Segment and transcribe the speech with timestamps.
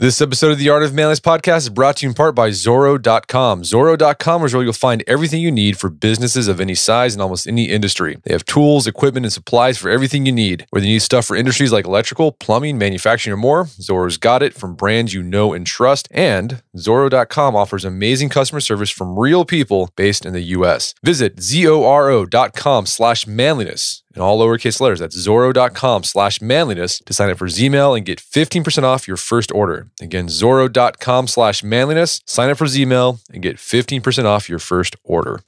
[0.00, 2.50] This episode of the Art of Manliness podcast is brought to you in part by
[2.50, 3.62] Zoro.com.
[3.62, 7.46] Zoro.com is where you'll find everything you need for businesses of any size and almost
[7.46, 8.18] any industry.
[8.24, 10.66] They have tools, equipment, and supplies for everything you need.
[10.70, 14.52] Whether you need stuff for industries like electrical, plumbing, manufacturing, or more, Zoro's got it
[14.52, 16.08] from brands you know and trust.
[16.10, 20.94] And Zoro.com offers amazing customer service from real people based in the US.
[21.04, 25.00] Visit Zoro.com slash manliness in all lowercase letters.
[25.00, 29.52] That's Zoro.com slash manliness to sign up for Zmail and get 15% off your first
[29.52, 29.88] order.
[30.00, 32.20] Again, Zoro.com slash manliness.
[32.26, 35.40] Sign up for Zmail and get 15% off your first order.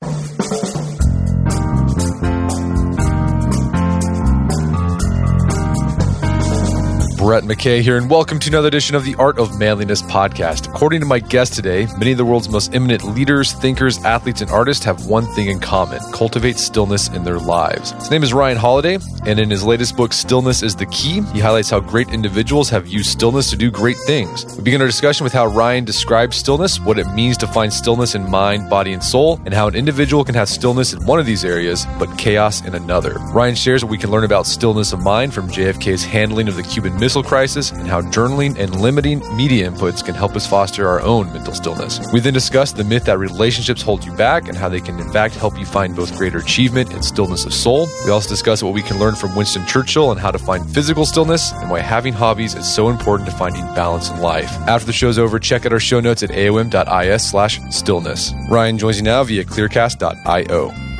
[7.26, 10.68] Brett McKay here, and welcome to another edition of the Art of Manliness podcast.
[10.68, 14.50] According to my guest today, many of the world's most eminent leaders, thinkers, athletes, and
[14.52, 17.90] artists have one thing in common cultivate stillness in their lives.
[17.90, 21.40] His name is Ryan Holiday, and in his latest book, Stillness is the Key, he
[21.40, 24.44] highlights how great individuals have used stillness to do great things.
[24.56, 28.14] We begin our discussion with how Ryan describes stillness, what it means to find stillness
[28.14, 31.26] in mind, body, and soul, and how an individual can have stillness in one of
[31.26, 33.14] these areas, but chaos in another.
[33.32, 36.62] Ryan shares what we can learn about stillness of mind from JFK's handling of the
[36.62, 41.00] Cuban Missile Crisis and how journaling and limiting media inputs can help us foster our
[41.00, 42.00] own mental stillness.
[42.12, 45.10] We then discuss the myth that relationships hold you back and how they can, in
[45.12, 47.88] fact, help you find both greater achievement and stillness of soul.
[48.04, 51.06] We also discuss what we can learn from Winston Churchill and how to find physical
[51.06, 54.50] stillness and why having hobbies is so important to finding balance in life.
[54.68, 58.32] After the show's over, check out our show notes at aom.is slash stillness.
[58.50, 60.95] Ryan joins you now via clearcast.io.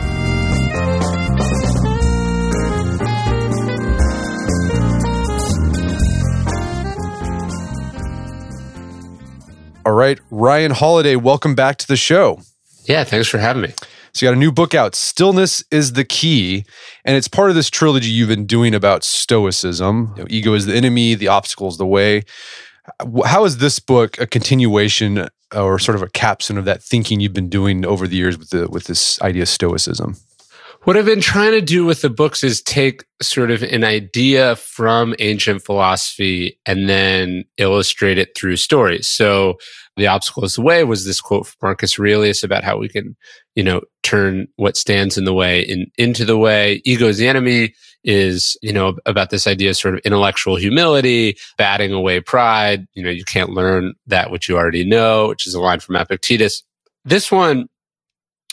[9.87, 12.41] All right, Ryan Holiday, welcome back to the show.
[12.87, 13.73] Yeah, thanks for having me.
[14.12, 16.65] So you got a new book out, Stillness is the Key,
[17.05, 20.12] and it's part of this trilogy you've been doing about stoicism.
[20.17, 22.25] You know, ego is the enemy, the obstacle is the way.
[23.27, 27.20] How is this book a continuation uh, or sort of a capstone of that thinking
[27.20, 30.17] you've been doing over the years with the with this idea of stoicism?
[30.87, 34.55] What I've been trying to do with the books is take sort of an idea
[34.55, 39.08] from ancient philosophy and then illustrate it through stories.
[39.08, 39.58] So
[39.96, 43.17] the obstacle is the way was this quote from Marcus Aurelius about how we can,
[43.57, 46.80] you know, turn what stands in the way in, into the way.
[46.85, 51.36] Ego is the enemy is, you know, about this idea of sort of intellectual humility,
[51.58, 52.86] batting away pride.
[52.95, 55.96] You know, you can't learn that which you already know, which is a line from
[55.96, 56.63] Epictetus.
[57.05, 57.67] This one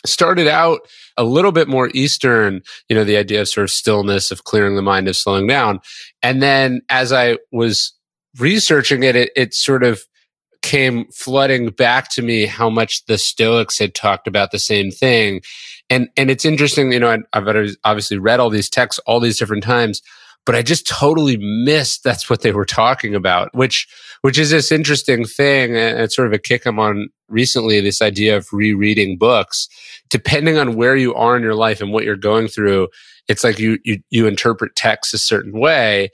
[0.05, 0.81] started out
[1.17, 4.75] a little bit more Eastern, you know, the idea of sort of stillness, of clearing
[4.75, 5.79] the mind, of slowing down.
[6.21, 7.93] And then as I was
[8.39, 10.03] researching it, it, it sort of
[10.61, 15.41] came flooding back to me how much the Stoics had talked about the same thing.
[15.89, 19.37] And, and it's interesting, you know, I, I've obviously read all these texts all these
[19.37, 20.01] different times,
[20.45, 23.87] but I just totally missed that's what they were talking about, which,
[24.23, 25.75] which is this interesting thing.
[25.75, 29.67] And it's sort of a kick I'm on recently, this idea of rereading books.
[30.09, 32.87] Depending on where you are in your life and what you're going through,
[33.27, 36.09] it's like you, you, you interpret text a certain way.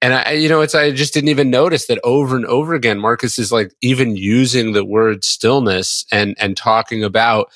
[0.00, 3.00] And I, you know, it's, I just didn't even notice that over and over again,
[3.00, 7.48] Marcus is like even using the word stillness and, and talking about,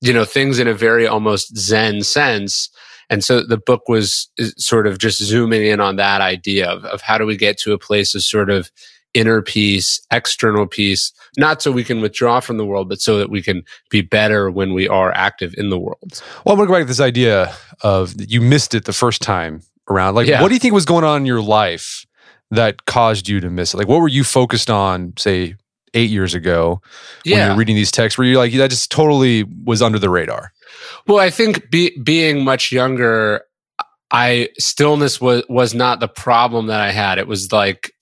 [0.00, 2.68] you know, things in a very almost Zen sense.
[3.08, 7.00] And so the book was sort of just zooming in on that idea of, of
[7.00, 8.72] how do we get to a place of sort of
[9.14, 13.30] inner peace, external peace, not so we can withdraw from the world, but so that
[13.30, 16.22] we can be better when we are active in the world.
[16.44, 19.22] Well, I'm going to go back to this idea of you missed it the first
[19.22, 20.14] time around.
[20.14, 20.40] Like, yeah.
[20.40, 22.06] what do you think was going on in your life
[22.50, 23.78] that caused you to miss it?
[23.78, 25.56] Like, what were you focused on, say,
[25.94, 26.80] eight years ago
[27.24, 27.46] when yeah.
[27.46, 28.16] you were reading these texts?
[28.16, 30.52] Were you like, that just totally was under the radar?
[31.06, 33.42] Well, I think be, being much younger,
[34.10, 37.18] I stillness was was not the problem that I had.
[37.18, 37.92] It was like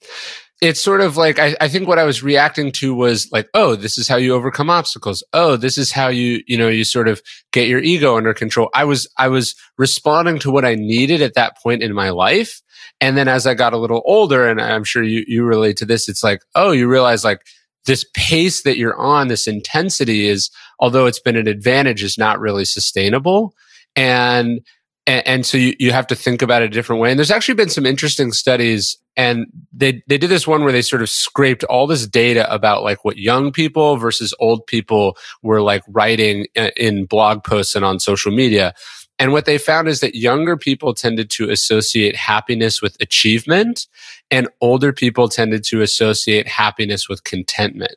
[0.61, 3.77] it's sort of like I, I, think what I was reacting to was like, oh,
[3.77, 5.23] this is how you overcome obstacles.
[5.33, 8.69] Oh, this is how you, you know, you sort of get your ego under control.
[8.75, 12.61] I was I was responding to what I needed at that point in my life.
[13.01, 15.87] And then as I got a little older, and I'm sure you you relate to
[15.87, 17.43] this, it's like, oh, you realize like
[17.87, 20.51] this pace that you're on, this intensity is,
[20.81, 23.55] although it's been an advantage, is not really sustainable.
[23.95, 24.61] And
[25.07, 27.11] and, and so you, you have to think about it a different way.
[27.11, 30.81] And there's actually been some interesting studies and they, they did this one where they
[30.81, 35.61] sort of scraped all this data about like what young people versus old people were
[35.61, 38.73] like writing uh, in blog posts and on social media.
[39.19, 43.89] And what they found is that younger people tended to associate happiness with achievement
[44.31, 47.97] and older people tended to associate happiness with contentment.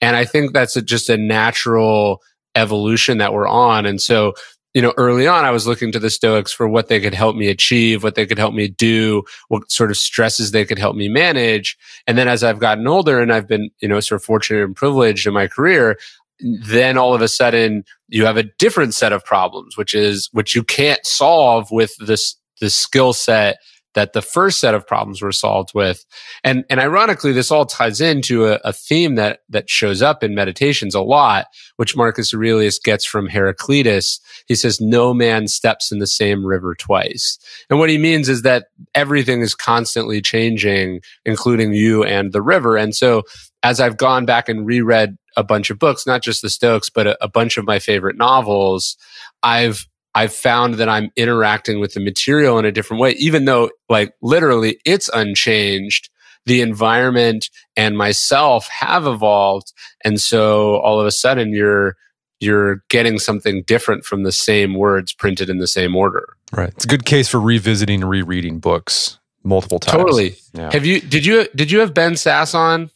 [0.00, 2.22] And I think that's a, just a natural
[2.54, 3.86] evolution that we're on.
[3.86, 4.34] And so
[4.74, 7.34] you know, early on, I was looking to the Stoics for what they could help
[7.34, 10.94] me achieve, what they could help me do, what sort of stresses they could help
[10.94, 11.76] me manage.
[12.06, 14.76] And then as I've gotten older and I've been, you know, sort of fortunate and
[14.76, 15.98] privileged in my career,
[16.40, 20.54] then all of a sudden you have a different set of problems, which is, which
[20.54, 23.58] you can't solve with this, the skill set
[23.94, 26.04] that the first set of problems were solved with.
[26.44, 30.34] And, and ironically, this all ties into a, a, theme that, that shows up in
[30.34, 31.46] meditations a lot,
[31.76, 34.20] which Marcus Aurelius gets from Heraclitus.
[34.46, 37.38] He says, no man steps in the same river twice.
[37.68, 42.76] And what he means is that everything is constantly changing, including you and the river.
[42.76, 43.22] And so
[43.62, 47.06] as I've gone back and reread a bunch of books, not just the Stoics, but
[47.06, 48.96] a, a bunch of my favorite novels,
[49.42, 53.70] I've I've found that I'm interacting with the material in a different way, even though
[53.88, 56.10] like literally it's unchanged.
[56.46, 59.72] The environment and myself have evolved.
[60.04, 61.96] And so all of a sudden you're,
[62.40, 66.36] you're getting something different from the same words printed in the same order.
[66.50, 66.70] Right.
[66.70, 69.98] It's a good case for revisiting and rereading books multiple times.
[69.98, 70.36] Totally.
[70.54, 70.72] Yeah.
[70.72, 72.90] Have you, did you, did you have Ben Sasse on?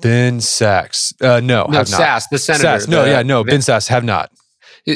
[0.00, 1.12] Ben Sasse.
[1.22, 2.00] Uh, no, no, have not.
[2.00, 2.66] Sasse, the senator.
[2.66, 2.88] Sasse.
[2.88, 4.32] No, the, yeah, no, Ben Sasse have not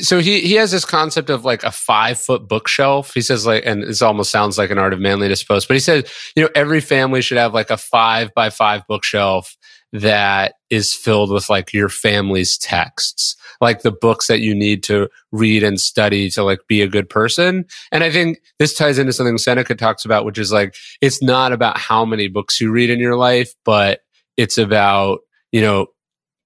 [0.00, 3.12] so he he has this concept of like a five foot bookshelf.
[3.14, 5.80] He says like, and this almost sounds like an art of manliness post, but he
[5.80, 9.56] says, you know, every family should have like a five by five bookshelf
[9.94, 15.08] that is filled with like your family's texts, like the books that you need to
[15.30, 17.64] read and study to like be a good person.
[17.92, 21.52] And I think this ties into something Seneca talks about, which is like, it's not
[21.52, 24.00] about how many books you read in your life, but
[24.36, 25.20] it's about,
[25.52, 25.86] you know,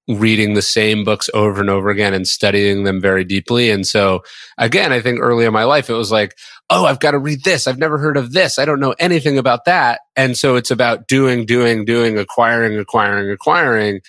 [0.08, 3.70] reading the same books over and over again and studying them very deeply.
[3.70, 4.22] And so
[4.56, 6.36] again, I think early in my life, it was like,
[6.70, 7.66] Oh, I've got to read this.
[7.66, 8.58] I've never heard of this.
[8.58, 10.00] I don't know anything about that.
[10.16, 14.00] And so it's about doing, doing, doing, acquiring, acquiring, acquiring.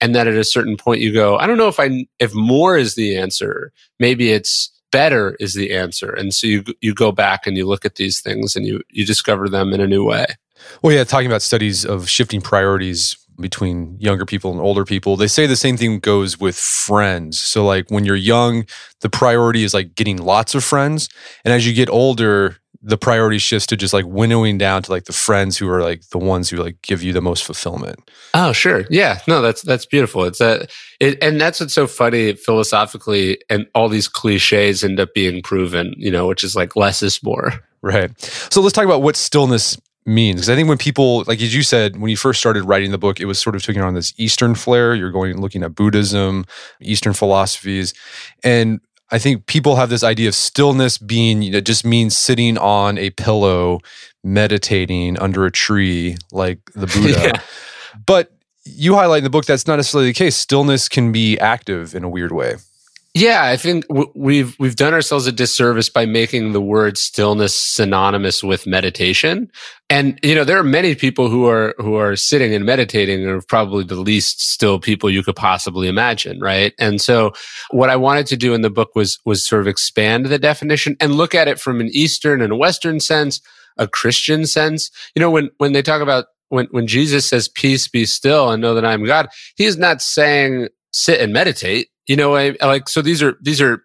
[0.00, 2.76] And then at a certain point you go, I don't know if I, if more
[2.76, 6.10] is the answer, maybe it's better is the answer.
[6.10, 9.04] And so you, you go back and you look at these things and you, you
[9.04, 10.26] discover them in a new way.
[10.82, 15.16] Well, yeah, talking about studies of shifting priorities between younger people and older people.
[15.16, 17.38] They say the same thing goes with friends.
[17.38, 18.66] So like when you're young,
[19.00, 21.08] the priority is like getting lots of friends,
[21.44, 25.04] and as you get older, the priority shifts to just like winnowing down to like
[25.04, 27.98] the friends who are like the ones who like give you the most fulfillment.
[28.34, 28.84] Oh, sure.
[28.88, 29.18] Yeah.
[29.26, 30.24] No, that's that's beautiful.
[30.24, 30.66] It's a
[31.00, 35.94] it, and that's what's so funny philosophically and all these clichés end up being proven,
[35.96, 37.52] you know, which is like less is more.
[37.82, 38.10] Right.
[38.20, 39.76] So let's talk about what stillness
[40.08, 40.36] means.
[40.36, 42.98] Because i think when people like as you said when you first started writing the
[42.98, 44.94] book it was sort of taking on this eastern flair.
[44.94, 46.44] You're going looking at buddhism
[46.80, 47.94] eastern philosophies.
[48.42, 52.58] And i think people have this idea of stillness being you know just means sitting
[52.58, 53.80] on a pillow
[54.24, 57.32] meditating under a tree like the buddha.
[57.34, 57.40] Yeah.
[58.06, 58.32] but
[58.64, 60.36] you highlight in the book that's not necessarily the case.
[60.36, 62.56] Stillness can be active in a weird way
[63.18, 63.84] yeah, I think
[64.14, 69.50] we've we've done ourselves a disservice by making the word stillness synonymous with meditation.
[69.90, 73.42] And you know, there are many people who are who are sitting and meditating are
[73.42, 76.72] probably the least still people you could possibly imagine, right?
[76.78, 77.32] And so
[77.70, 80.96] what I wanted to do in the book was was sort of expand the definition
[81.00, 83.40] and look at it from an eastern and a western sense,
[83.78, 84.90] a Christian sense.
[85.16, 88.62] You know, when when they talk about when when Jesus says peace be still and
[88.62, 92.56] know that I am God, he is not saying sit and meditate you know, I,
[92.60, 93.84] like so these are these are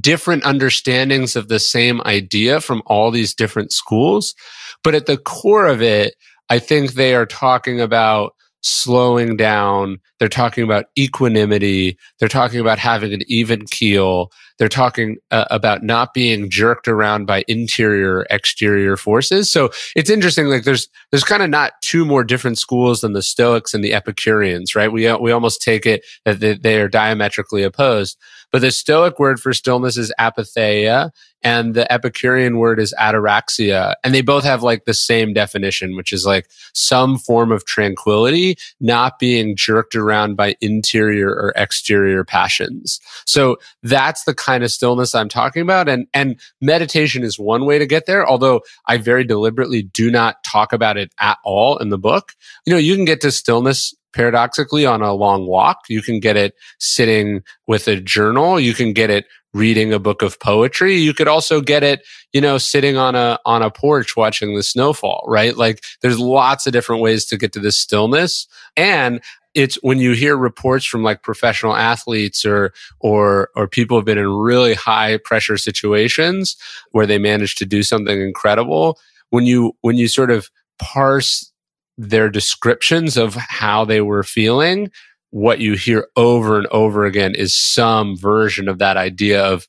[0.00, 4.34] different understandings of the same idea from all these different schools,
[4.82, 6.14] but at the core of it,
[6.50, 8.33] I think they are talking about
[8.64, 9.98] slowing down.
[10.18, 11.98] They're talking about equanimity.
[12.18, 14.32] They're talking about having an even keel.
[14.58, 19.50] They're talking uh, about not being jerked around by interior exterior forces.
[19.50, 20.46] So it's interesting.
[20.46, 23.92] Like there's, there's kind of not two more different schools than the Stoics and the
[23.92, 24.90] Epicureans, right?
[24.90, 28.16] We, we almost take it that they, they are diametrically opposed.
[28.54, 31.10] But the Stoic word for stillness is apatheia,
[31.42, 33.94] and the Epicurean word is ataraxia.
[34.04, 38.56] And they both have like the same definition, which is like some form of tranquility,
[38.78, 43.00] not being jerked around by interior or exterior passions.
[43.26, 45.88] So that's the kind of stillness I'm talking about.
[45.88, 50.44] And, and meditation is one way to get there, although I very deliberately do not
[50.44, 52.34] talk about it at all in the book.
[52.66, 55.80] You know, you can get to stillness paradoxically on a long walk.
[55.88, 58.58] You can get it sitting with a journal.
[58.60, 60.96] You can get it reading a book of poetry.
[60.96, 64.62] You could also get it, you know, sitting on a, on a porch watching the
[64.62, 65.56] snowfall, right?
[65.56, 68.48] Like there's lots of different ways to get to this stillness.
[68.76, 69.20] And
[69.54, 74.18] it's when you hear reports from like professional athletes or or or people have been
[74.18, 76.56] in really high pressure situations
[76.90, 78.98] where they managed to do something incredible
[79.30, 81.52] when you when you sort of parse
[81.96, 84.90] their descriptions of how they were feeling,
[85.30, 89.66] what you hear over and over again is some version of that idea of,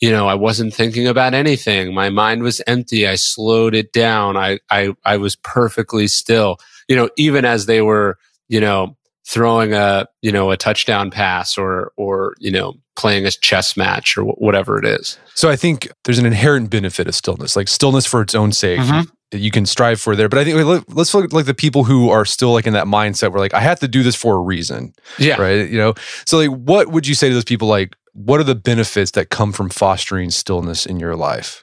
[0.00, 1.94] you know, I wasn't thinking about anything.
[1.94, 3.06] My mind was empty.
[3.06, 4.36] I slowed it down.
[4.36, 6.56] I, I, I was perfectly still,
[6.88, 8.96] you know, even as they were, you know,
[9.32, 14.18] throwing a, you know, a touchdown pass or, or, you know, playing a chess match
[14.18, 15.18] or whatever it is.
[15.34, 18.80] So I think there's an inherent benefit of stillness, like stillness for its own sake.
[18.80, 19.08] Mm-hmm.
[19.34, 22.10] You can strive for there, but I think let's look at like the people who
[22.10, 24.40] are still like in that mindset where like I have to do this for a
[24.40, 25.70] reason, yeah, right.
[25.70, 25.94] You know,
[26.26, 27.66] so like, what would you say to those people?
[27.66, 31.62] Like, what are the benefits that come from fostering stillness in your life?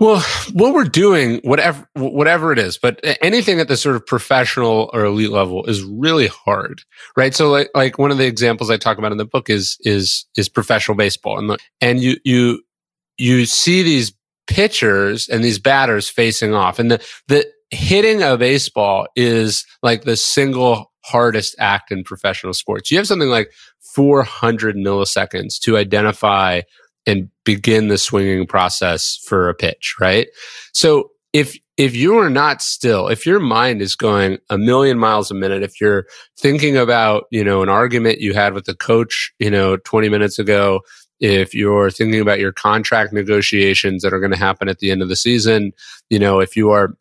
[0.00, 0.22] Well,
[0.54, 5.04] what we're doing, whatever whatever it is, but anything at the sort of professional or
[5.04, 6.82] elite level is really hard,
[7.18, 7.34] right?
[7.34, 10.24] So, like like one of the examples I talk about in the book is is
[10.38, 12.62] is professional baseball, and the, and you you
[13.18, 14.14] you see these
[14.46, 20.16] pitchers and these batters facing off, and the the hitting a baseball is like the
[20.16, 22.90] single hardest act in professional sports.
[22.90, 23.52] You have something like
[23.94, 26.62] 400 milliseconds to identify
[27.06, 30.28] and begin the swinging process for a pitch, right?
[30.72, 35.30] So if if you are not still, if your mind is going a million miles
[35.30, 36.06] a minute, if you're
[36.38, 40.38] thinking about, you know, an argument you had with the coach, you know, 20 minutes
[40.38, 40.82] ago,
[41.20, 45.00] if you're thinking about your contract negotiations that are going to happen at the end
[45.00, 45.72] of the season,
[46.10, 46.94] you know, if you are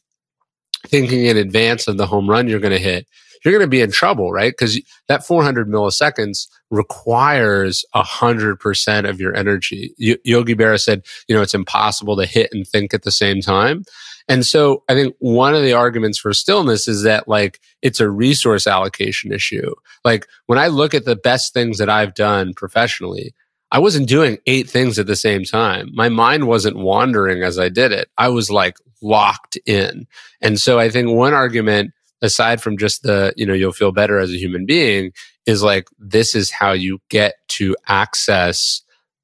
[0.87, 3.07] thinking in advance of the home run you're going to hit,
[3.43, 4.51] you're going to be in trouble, right?
[4.51, 9.93] Because that 400 milliseconds requires 100% of your energy.
[9.97, 13.83] Yogi Berra said, you know, it's impossible to hit and think at the same time.
[14.27, 18.09] And so I think one of the arguments for stillness is that like it's a
[18.09, 19.73] resource allocation issue.
[20.05, 23.33] Like when I look at the best things that I've done professionally,
[23.71, 25.91] I wasn't doing eight things at the same time.
[25.93, 28.09] My mind wasn't wandering as I did it.
[28.17, 30.07] I was like locked in.
[30.41, 34.19] And so I think one argument aside from just the, you know, you'll feel better
[34.19, 35.11] as a human being
[35.45, 38.81] is like, this is how you get to access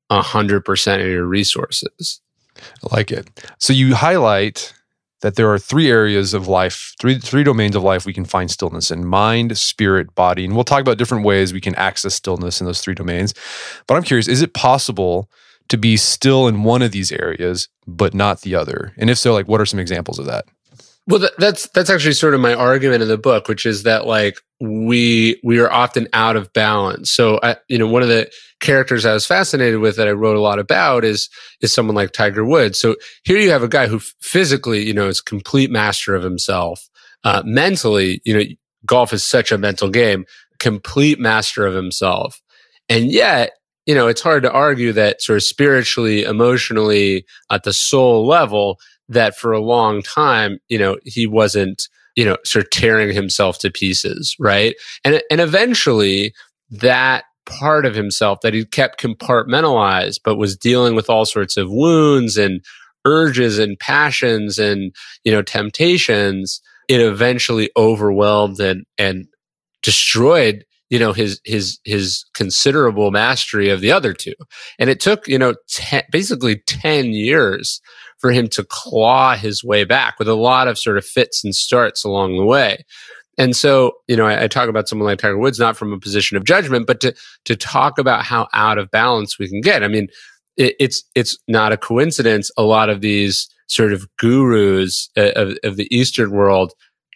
[0.09, 2.21] a hundred percent of your resources.
[2.57, 3.27] I like it.
[3.59, 4.73] So you highlight
[5.25, 8.51] that there are three areas of life, three three domains of life we can find
[8.51, 10.45] stillness in mind, spirit, body.
[10.45, 13.33] And we'll talk about different ways we can access stillness in those three domains.
[13.87, 15.27] But I'm curious, is it possible
[15.69, 18.93] to be still in one of these areas but not the other?
[18.97, 20.45] And if so, like what are some examples of that?
[21.07, 24.07] Well, that, that's that's actually sort of my argument in the book, which is that
[24.07, 27.11] like we we are often out of balance.
[27.11, 30.35] So, I, you know, one of the characters I was fascinated with that I wrote
[30.35, 31.29] a lot about is
[31.61, 32.79] is someone like Tiger Woods.
[32.79, 36.89] So here you have a guy who physically, you know, is complete master of himself.
[37.23, 38.43] Uh, mentally, you know,
[38.85, 40.25] golf is such a mental game.
[40.57, 42.41] Complete master of himself,
[42.89, 43.51] and yet
[43.85, 48.79] you know, it's hard to argue that sort of spiritually, emotionally, at the soul level,
[49.09, 53.59] that for a long time, you know, he wasn't, you know, sort of tearing himself
[53.59, 54.75] to pieces, right?
[55.03, 56.33] And and eventually
[56.71, 61.69] that part of himself that he kept compartmentalized but was dealing with all sorts of
[61.69, 62.61] wounds and
[63.05, 64.93] urges and passions and
[65.23, 66.59] you know temptations
[66.89, 69.27] it eventually overwhelmed and and
[69.83, 74.33] destroyed you know his his his considerable mastery of the other two
[74.79, 77.79] and it took you know ten, basically 10 years
[78.19, 81.55] for him to claw his way back with a lot of sort of fits and
[81.55, 82.83] starts along the way.
[83.37, 85.99] And so, you know, I, I, talk about someone like Tiger Woods not from a
[85.99, 89.83] position of judgment, but to to talk about how out of balance we can get.
[89.83, 90.07] I mean,
[90.55, 92.49] it, it's it's not a coincidence.
[92.57, 96.73] A lot of these sort of gurus uh, of, of the Eastern world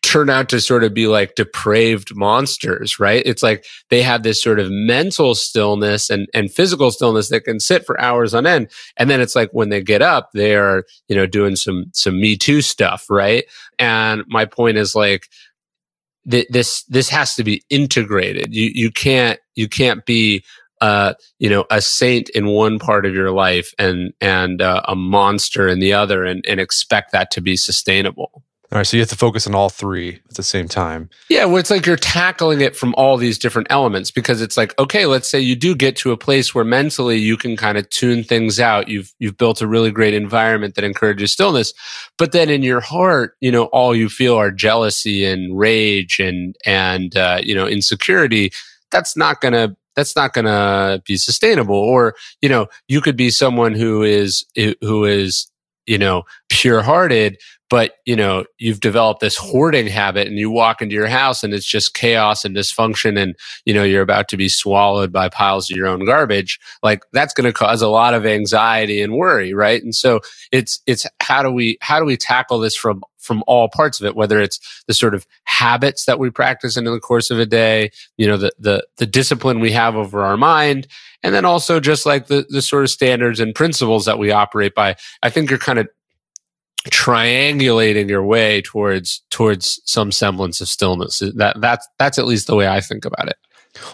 [0.09, 3.21] turn out to sort of be like depraved monsters, right?
[3.27, 7.59] It's like they have this sort of mental stillness and, and physical stillness that can
[7.59, 8.71] sit for hours on end.
[8.97, 12.19] And then it's like when they get up, they are, you know, doing some, some
[12.19, 13.45] me too stuff, right?
[13.77, 15.27] And my point is like,
[16.27, 18.51] th- this, this has to be integrated.
[18.51, 20.43] You, you can't, you can't be,
[20.81, 24.95] uh, you know, a saint in one part of your life and, and, uh, a
[24.95, 28.43] monster in the other and, and expect that to be sustainable.
[28.71, 31.09] All right, so you have to focus on all three at the same time.
[31.27, 34.77] Yeah, well, it's like you're tackling it from all these different elements because it's like,
[34.77, 37.89] okay, let's say you do get to a place where mentally you can kind of
[37.89, 38.87] tune things out.
[38.87, 41.73] You've you've built a really great environment that encourages stillness,
[42.19, 46.55] but then in your heart, you know, all you feel are jealousy and rage and
[46.63, 48.51] and uh, you know insecurity.
[48.91, 53.29] That's not gonna that's not going to be sustainable or you know you could be
[53.31, 54.45] someone who is
[54.81, 55.51] who is
[55.87, 57.37] you know pure hearted
[57.69, 61.53] but you know you've developed this hoarding habit and you walk into your house and
[61.53, 63.35] it's just chaos and dysfunction and
[63.65, 67.33] you know you're about to be swallowed by piles of your own garbage like that's
[67.33, 69.83] going to cause a lot of anxiety and worry right?
[69.83, 70.21] And so
[70.51, 74.05] it's it's how do we how do we tackle this from from all parts of
[74.05, 77.45] it whether it's the sort of habits that we practice in the course of a
[77.45, 80.87] day you know the the the discipline we have over our mind
[81.21, 84.73] and then also just like the the sort of standards and principles that we operate
[84.73, 85.87] by i think you're kind of
[86.87, 91.21] triangulating your way towards towards some semblance of stillness.
[91.35, 93.37] That that's that's at least the way I think about it.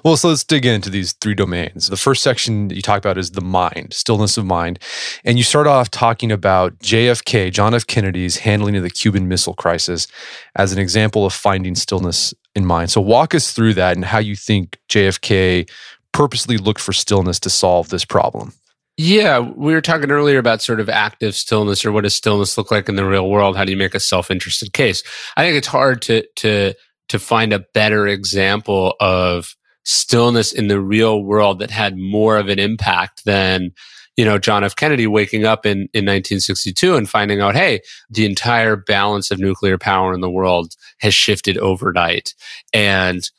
[0.04, 1.90] Well, so let's dig into these three domains.
[1.90, 4.80] The first section you talk about is the mind, stillness of mind.
[5.24, 7.86] And you start off talking about JFK, John F.
[7.86, 10.08] Kennedy's handling of the Cuban Missile Crisis
[10.56, 12.92] as an example of finding stillness in mind.
[12.92, 15.70] So walk us through that and how you think JFK
[16.14, 18.54] purposely looked for stillness to solve this problem.
[18.98, 22.72] Yeah, we were talking earlier about sort of active stillness or what does stillness look
[22.72, 23.58] like in the real world?
[23.58, 25.04] How do you make a self-interested case?
[25.36, 26.74] I think it's hard to to
[27.10, 32.48] to find a better example of stillness in the real world that had more of
[32.48, 33.72] an impact than
[34.16, 34.78] you know John F.
[34.78, 39.78] Kennedy waking up in in 1962 and finding out, hey, the entire balance of nuclear
[39.78, 42.34] power in the world has shifted overnight,
[42.74, 43.30] and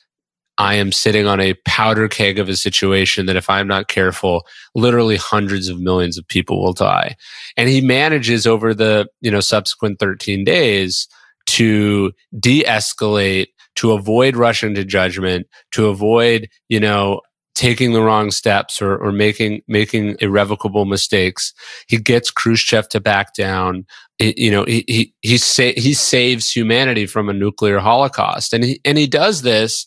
[0.59, 4.47] I am sitting on a powder keg of a situation that if I'm not careful,
[4.75, 7.17] literally hundreds of millions of people will die.
[7.57, 11.09] And he manages over the, you know, subsequent 13 days
[11.47, 17.21] to de-escalate, to avoid rushing to judgment, to avoid, you know,
[17.55, 21.53] taking the wrong steps or, or making making irrevocable mistakes.
[21.89, 23.87] He gets Khrushchev to back down.
[24.19, 28.65] It, you know, he he he, sa- he saves humanity from a nuclear holocaust, and
[28.65, 29.87] he and he does this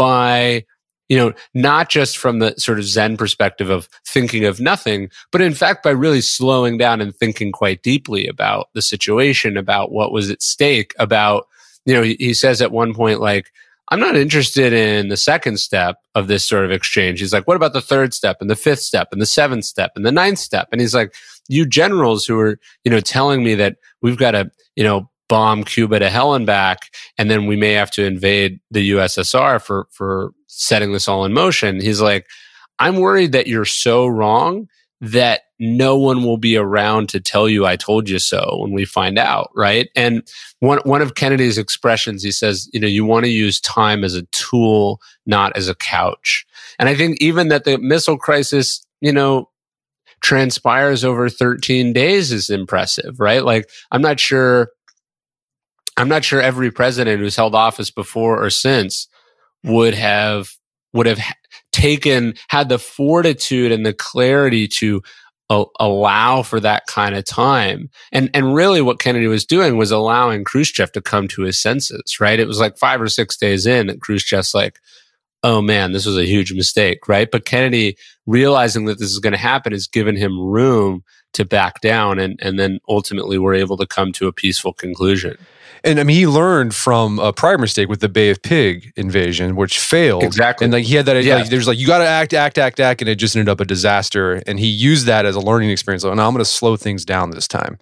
[0.00, 0.64] by
[1.10, 5.40] you know, not just from the sort of Zen perspective of thinking of nothing, but
[5.40, 10.12] in fact by really slowing down and thinking quite deeply about the situation, about what
[10.12, 11.48] was at stake, about,
[11.84, 13.50] you know, he, says at one point, like,
[13.90, 17.18] I'm not interested in the second step of this sort of exchange.
[17.18, 19.90] He's like, what about the third step and the fifth step and the seventh step
[19.96, 20.68] and the ninth step?
[20.70, 21.12] And he's like,
[21.48, 25.62] you generals who are, you know, telling me that we've got to, you know, bomb
[25.64, 29.86] Cuba to hell and back, and then we may have to invade the USSR for
[29.90, 31.80] for setting this all in motion.
[31.80, 32.26] He's like,
[32.78, 34.68] I'm worried that you're so wrong
[35.00, 38.84] that no one will be around to tell you I told you so when we
[38.84, 39.88] find out, right?
[39.94, 44.04] And one one of Kennedy's expressions, he says, you know, you want to use time
[44.04, 46.44] as a tool, not as a couch.
[46.78, 49.48] And I think even that the missile crisis, you know,
[50.22, 53.44] transpires over 13 days is impressive, right?
[53.44, 54.70] Like I'm not sure
[56.00, 59.08] I'm not sure every president who's held office before or since
[59.64, 60.50] would have
[60.92, 61.20] would have
[61.72, 65.02] taken had the fortitude and the clarity to
[65.80, 67.90] allow for that kind of time.
[68.12, 72.18] And and really what Kennedy was doing was allowing Khrushchev to come to his senses,
[72.20, 72.38] right?
[72.38, 74.78] It was like 5 or 6 days in that Khrushchev's like
[75.42, 77.30] oh man, this was a huge mistake, right?
[77.30, 81.80] But Kennedy realizing that this is going to happen has given him room to back
[81.80, 85.36] down and and then ultimately we're able to come to a peaceful conclusion.
[85.84, 89.56] And I mean, he learned from a prior mistake with the Bay of Pig invasion,
[89.56, 90.22] which failed.
[90.22, 90.64] Exactly.
[90.64, 91.36] And like he had that, yeah.
[91.36, 93.00] like, there's like, you got to act, act, act, act.
[93.00, 94.42] And it just ended up a disaster.
[94.46, 96.04] And he used that as a learning experience.
[96.04, 97.78] Like, now I'm going to slow things down this time.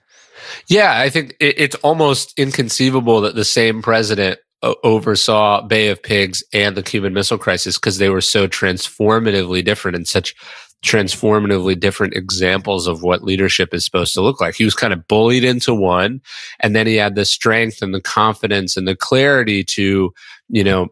[0.68, 0.98] Yeah.
[0.98, 6.82] I think it's almost inconceivable that the same president oversaw Bay of Pigs and the
[6.82, 10.34] Cuban Missile Crisis because they were so transformatively different and such
[10.84, 14.54] transformatively different examples of what leadership is supposed to look like.
[14.54, 16.20] He was kind of bullied into one,
[16.60, 20.12] and then he had the strength and the confidence and the clarity to,
[20.48, 20.88] you know,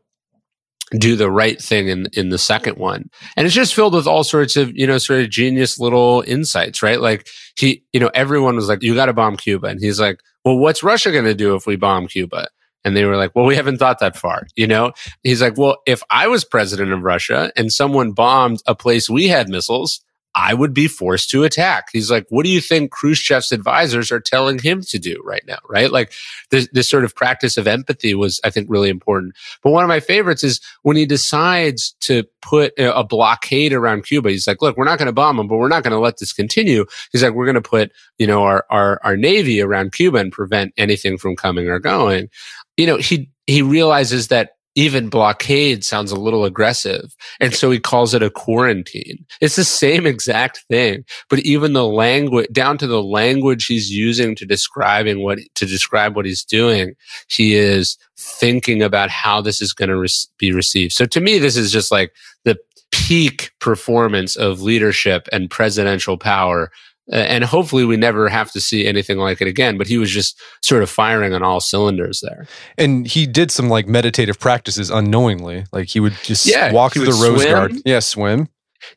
[0.99, 3.11] do the right thing in in the second one.
[3.37, 6.83] And it's just filled with all sorts of, you know, sort of genius little insights,
[6.83, 7.01] right?
[7.01, 9.67] Like he, you know, everyone was like, you got to bomb Cuba.
[9.67, 12.49] And he's like, well, what's Russia going to do if we bomb Cuba?
[12.85, 14.47] And they were like, well, we haven't thought that far.
[14.55, 18.75] You know, he's like, well, if I was president of Russia and someone bombed a
[18.75, 20.01] place we had missiles,
[20.39, 21.89] I would be forced to attack.
[21.95, 25.59] He's like, what do you think Khrushchev's advisors are telling him to do right now?
[25.67, 25.91] Right.
[25.91, 26.13] Like
[26.51, 29.35] this, this sort of practice of empathy was, I think, really important.
[29.63, 34.29] But one of my favorites is when he decides to put a blockade around Cuba.
[34.29, 36.19] He's like, look, we're not going to bomb them, but we're not going to let
[36.19, 36.85] this continue.
[37.13, 40.31] He's like, we're going to put, you know, our, our, our Navy around Cuba and
[40.31, 42.29] prevent anything from coming or going
[42.77, 47.17] you know, he, he realizes that even blockade sounds a little aggressive.
[47.41, 49.25] And so he calls it a quarantine.
[49.41, 54.37] It's the same exact thing, but even the language down to the language he's using
[54.37, 56.95] to describing what, to describe what he's doing,
[57.29, 60.09] he is thinking about how this is going to re-
[60.39, 60.93] be received.
[60.93, 62.13] So to me, this is just like
[62.45, 62.59] the
[62.93, 66.71] peak performance of leadership and presidential power
[67.13, 69.79] and hopefully we never have to see anything like it again.
[69.79, 72.47] But he was just sort of firing on all cylinders there.
[72.77, 75.65] And he did some like meditative practices unknowingly.
[75.73, 77.53] Like he would just yeah, walk through the rose swim.
[77.53, 77.83] garden.
[77.85, 78.49] Yeah, swim.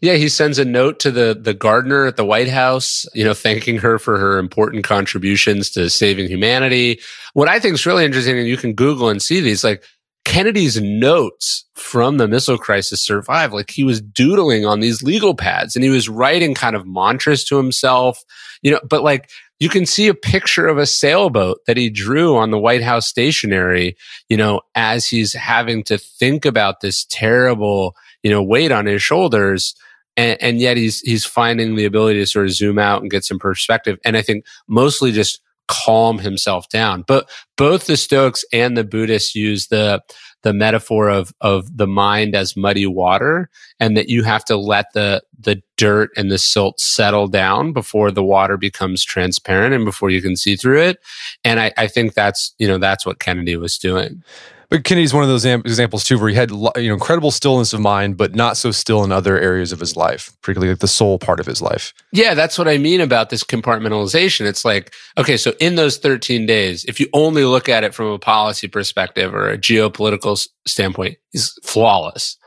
[0.02, 3.34] Yeah, he sends a note to the the gardener at the White House, you know,
[3.34, 7.00] thanking her for her important contributions to saving humanity.
[7.34, 9.84] What I think is really interesting, and you can Google and see these, like
[10.30, 13.52] Kennedy's notes from the missile crisis survive.
[13.52, 17.44] Like he was doodling on these legal pads and he was writing kind of mantras
[17.46, 18.24] to himself,
[18.62, 22.38] you know, but like you can see a picture of a sailboat that he drew
[22.38, 23.98] on the White House stationery,
[24.30, 29.02] you know, as he's having to think about this terrible, you know, weight on his
[29.02, 29.74] shoulders.
[30.16, 33.26] And, and yet he's, he's finding the ability to sort of zoom out and get
[33.26, 33.98] some perspective.
[34.06, 37.04] And I think mostly just calm himself down.
[37.08, 40.02] But both the Stoics and the Buddhists use the
[40.42, 44.86] the metaphor of of the mind as muddy water and that you have to let
[44.94, 50.10] the the dirt and the silt settle down before the water becomes transparent and before
[50.10, 51.00] you can see through it
[51.44, 54.24] and i, I think that's you know that's what kennedy was doing
[54.70, 57.82] but Kennedy's one of those examples too, where he had you know incredible stillness of
[57.82, 61.18] mind, but not so still in other areas of his life, particularly like the soul
[61.18, 61.94] part of his life.
[62.12, 64.46] Yeah, that's what I mean about this compartmentalization.
[64.46, 68.08] It's like, okay, so in those 13 days, if you only look at it from
[68.08, 72.38] a policy perspective or a geopolitical standpoint, he's flawless.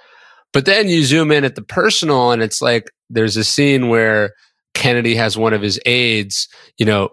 [0.52, 4.34] But then you zoom in at the personal, and it's like there's a scene where
[4.74, 7.08] Kennedy has one of his aides, you know,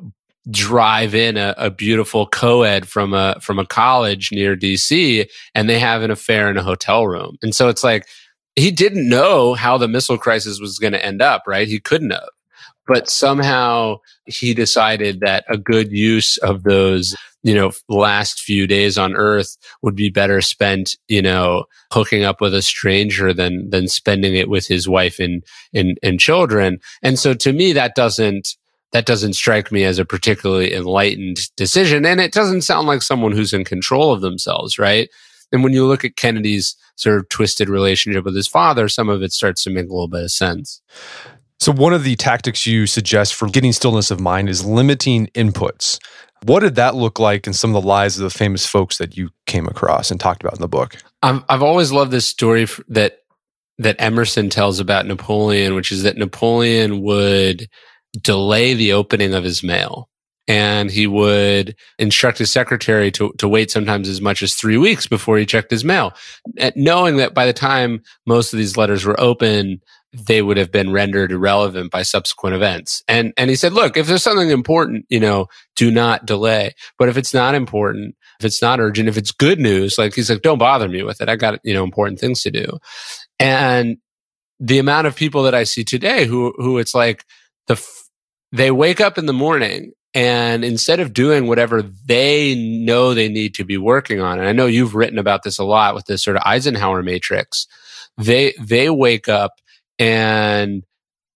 [0.50, 5.80] drive in a, a, beautiful co-ed from a from a college near DC and they
[5.80, 7.38] have an affair in a hotel room.
[7.42, 8.08] And so it's like
[8.56, 11.68] he didn't know how the missile crisis was going to end up, right?
[11.68, 12.30] He couldn't have.
[12.88, 18.98] But somehow he decided that a good use of those, you know, last few days
[18.98, 23.88] on earth would be better spent, you know, hooking up with a stranger than than
[23.88, 26.80] spending it with his wife and and, and children.
[27.04, 28.56] And so to me that doesn't
[28.92, 32.06] that doesn't strike me as a particularly enlightened decision.
[32.06, 35.10] And it doesn't sound like someone who's in control of themselves, right?
[35.52, 39.22] And when you look at Kennedy's sort of twisted relationship with his father, some of
[39.22, 40.82] it starts to make a little bit of sense.
[41.60, 46.00] So, one of the tactics you suggest for getting stillness of mind is limiting inputs.
[46.44, 49.18] What did that look like in some of the lives of the famous folks that
[49.18, 50.96] you came across and talked about in the book?
[51.22, 53.18] I've, I've always loved this story that
[53.78, 57.70] that Emerson tells about Napoleon, which is that Napoleon would
[58.14, 60.10] delay the opening of his mail.
[60.48, 65.06] And he would instruct his secretary to, to wait sometimes as much as three weeks
[65.06, 66.14] before he checked his mail,
[66.58, 69.80] eh, knowing that by the time most of these letters were open,
[70.12, 73.04] they would have been rendered irrelevant by subsequent events.
[73.08, 75.46] And, and he said, look, if there's something important, you know,
[75.76, 76.74] do not delay.
[76.98, 80.32] But if it's not important, if it's not urgent, if it's good news, like he's
[80.32, 81.30] like, don't bother me with it.
[81.30, 82.80] I got, you know, important things to do.
[83.38, 83.98] And
[84.60, 87.24] the amount of people that I see today who, who it's like
[87.68, 87.76] the,
[88.52, 93.54] they wake up in the morning and instead of doing whatever they know they need
[93.56, 96.24] to be working on, and I know you've written about this a lot with this
[96.24, 97.68] sort of Eisenhower matrix,
[98.18, 99.54] they, they wake up
[100.00, 100.84] and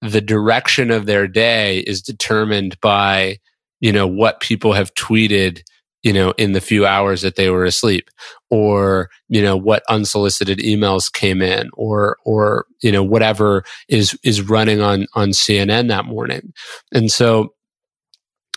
[0.01, 3.37] the direction of their day is determined by,
[3.79, 5.61] you know, what people have tweeted
[6.03, 8.09] you know, in the few hours that they were asleep
[8.51, 14.41] or, you know, what unsolicited emails came in or, or, you know, whatever is, is
[14.41, 16.53] running on, on CNN that morning.
[16.93, 17.53] And so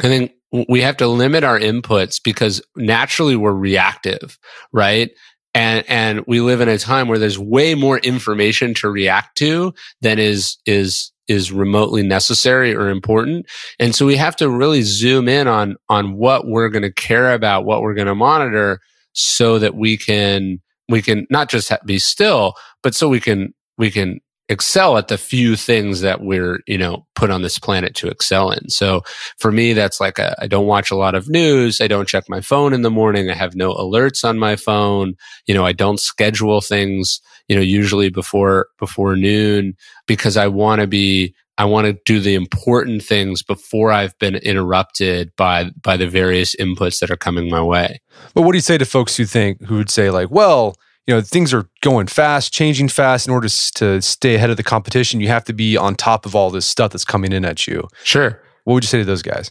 [0.01, 0.33] I think
[0.69, 4.39] we have to limit our inputs because naturally we're reactive,
[4.73, 5.11] right?
[5.55, 9.73] And, and we live in a time where there's way more information to react to
[10.03, 13.47] than is, is is remotely necessary or important.
[13.79, 17.33] And so we have to really zoom in on, on what we're going to care
[17.33, 18.81] about, what we're going to monitor
[19.13, 23.91] so that we can, we can not just be still, but so we can, we
[23.91, 28.09] can excel at the few things that we're, you know, put on this planet to
[28.09, 28.69] excel in.
[28.69, 29.03] So
[29.39, 31.81] for me, that's like I don't watch a lot of news.
[31.81, 33.29] I don't check my phone in the morning.
[33.29, 35.15] I have no alerts on my phone.
[35.47, 40.81] You know, I don't schedule things, you know, usually before, before noon because I want
[40.81, 45.97] to be I want to do the important things before I've been interrupted by by
[45.97, 48.01] the various inputs that are coming my way.
[48.35, 51.15] But what do you say to folks who think who would say like, well, you
[51.15, 53.27] know things are going fast changing fast.
[53.27, 56.35] In order to stay ahead of the competition you have to be on top of
[56.35, 57.89] all this stuff that's coming in at you.
[58.03, 58.41] Sure.
[58.65, 59.51] What would you say to those guys?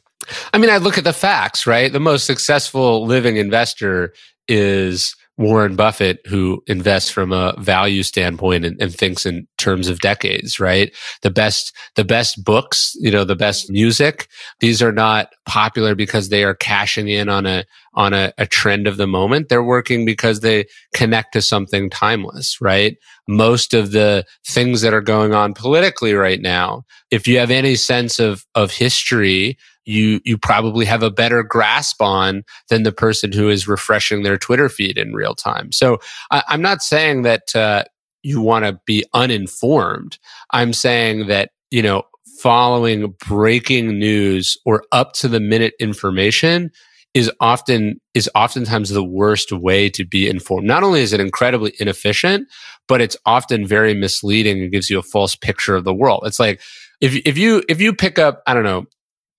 [0.53, 1.91] I mean i look at the facts right?
[1.91, 4.13] The most successful living investor
[4.47, 9.99] is Warren Buffett, who invests from a value standpoint and, and, thinks in terms of
[9.99, 10.95] decades, right?
[11.23, 14.29] The best, the best books, you know, the best music.
[14.61, 18.87] These are not popular because they are cashing in on a, on a, a trend
[18.87, 19.49] of the moment.
[19.49, 22.97] They're working because they connect to something timeless, right?
[23.27, 27.75] Most of the things that are going on politically right now, if you have any
[27.75, 33.31] sense of, of history, you you probably have a better grasp on than the person
[33.31, 35.71] who is refreshing their Twitter feed in real time.
[35.71, 35.99] So
[36.31, 37.83] I, am not saying that uh,
[38.23, 40.17] you want to be uninformed.
[40.51, 42.03] I'm saying that you know
[42.39, 46.71] following breaking news or up to the minute information
[47.13, 50.67] is often is oftentimes the worst way to be informed.
[50.67, 52.47] Not only is it incredibly inefficient,
[52.87, 56.23] but it's often very misleading and gives you a false picture of the world.
[56.25, 56.61] It's like
[56.99, 58.85] if if you if you pick up I don't know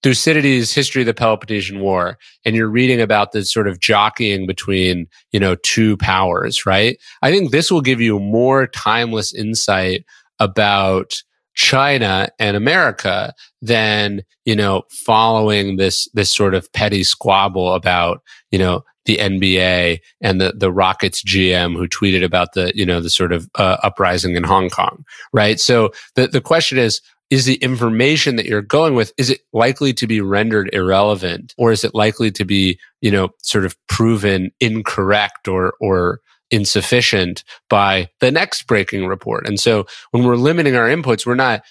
[0.06, 5.08] Thucydides' History of the Peloponnesian War, and you're reading about this sort of jockeying between,
[5.32, 6.96] you know, two powers, right?
[7.22, 10.04] I think this will give you more timeless insight
[10.38, 11.14] about
[11.54, 18.60] China and America than, you know, following this, this sort of petty squabble about, you
[18.60, 23.10] know, the NBA and the, the Rockets GM who tweeted about the, you know, the
[23.10, 25.58] sort of uh, uprising in Hong Kong, right?
[25.58, 29.92] So the, the question is, is the information that you're going with is it likely
[29.94, 31.54] to be rendered irrelevant?
[31.58, 37.42] Or is it likely to be you know sort of proven incorrect or or insufficient
[37.68, 39.46] by the next breaking report?
[39.46, 41.62] And so when we're limiting our inputs we're not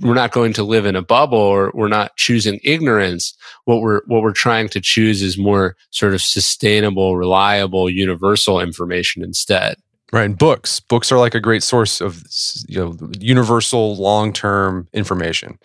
[0.00, 3.36] we're not going to live in a bubble or we're not choosing ignorance.
[3.64, 9.24] What we're what we're trying to choose is more sort of sustainable reliable universal information
[9.24, 9.76] instead
[10.12, 10.80] Right, and books.
[10.80, 12.24] Books are like a great source of
[12.68, 15.56] you know universal long-term information.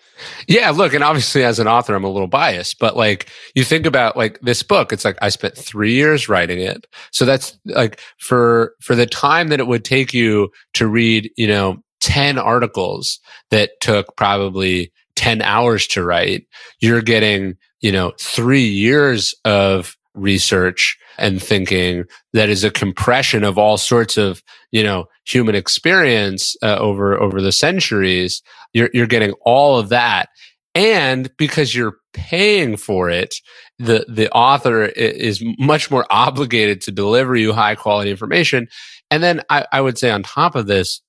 [0.46, 3.86] Yeah, look, and obviously as an author I'm a little biased, but like you think
[3.86, 6.86] about like this book, it's like I spent 3 years writing it.
[7.10, 11.48] So that's like for for the time that it would take you to read, you
[11.48, 13.18] know, 10 articles
[13.50, 16.46] that took probably 10 hours to write,
[16.78, 23.58] you're getting, you know, 3 years of research and thinking that is a compression of
[23.58, 28.42] all sorts of you know human experience uh, over over the centuries
[28.76, 30.28] you're you're getting all of that.
[30.74, 33.34] And because you're paying for it
[33.78, 38.68] the the author is much more obligated to deliver you high quality information.
[39.10, 41.00] And then I, I would say on top of this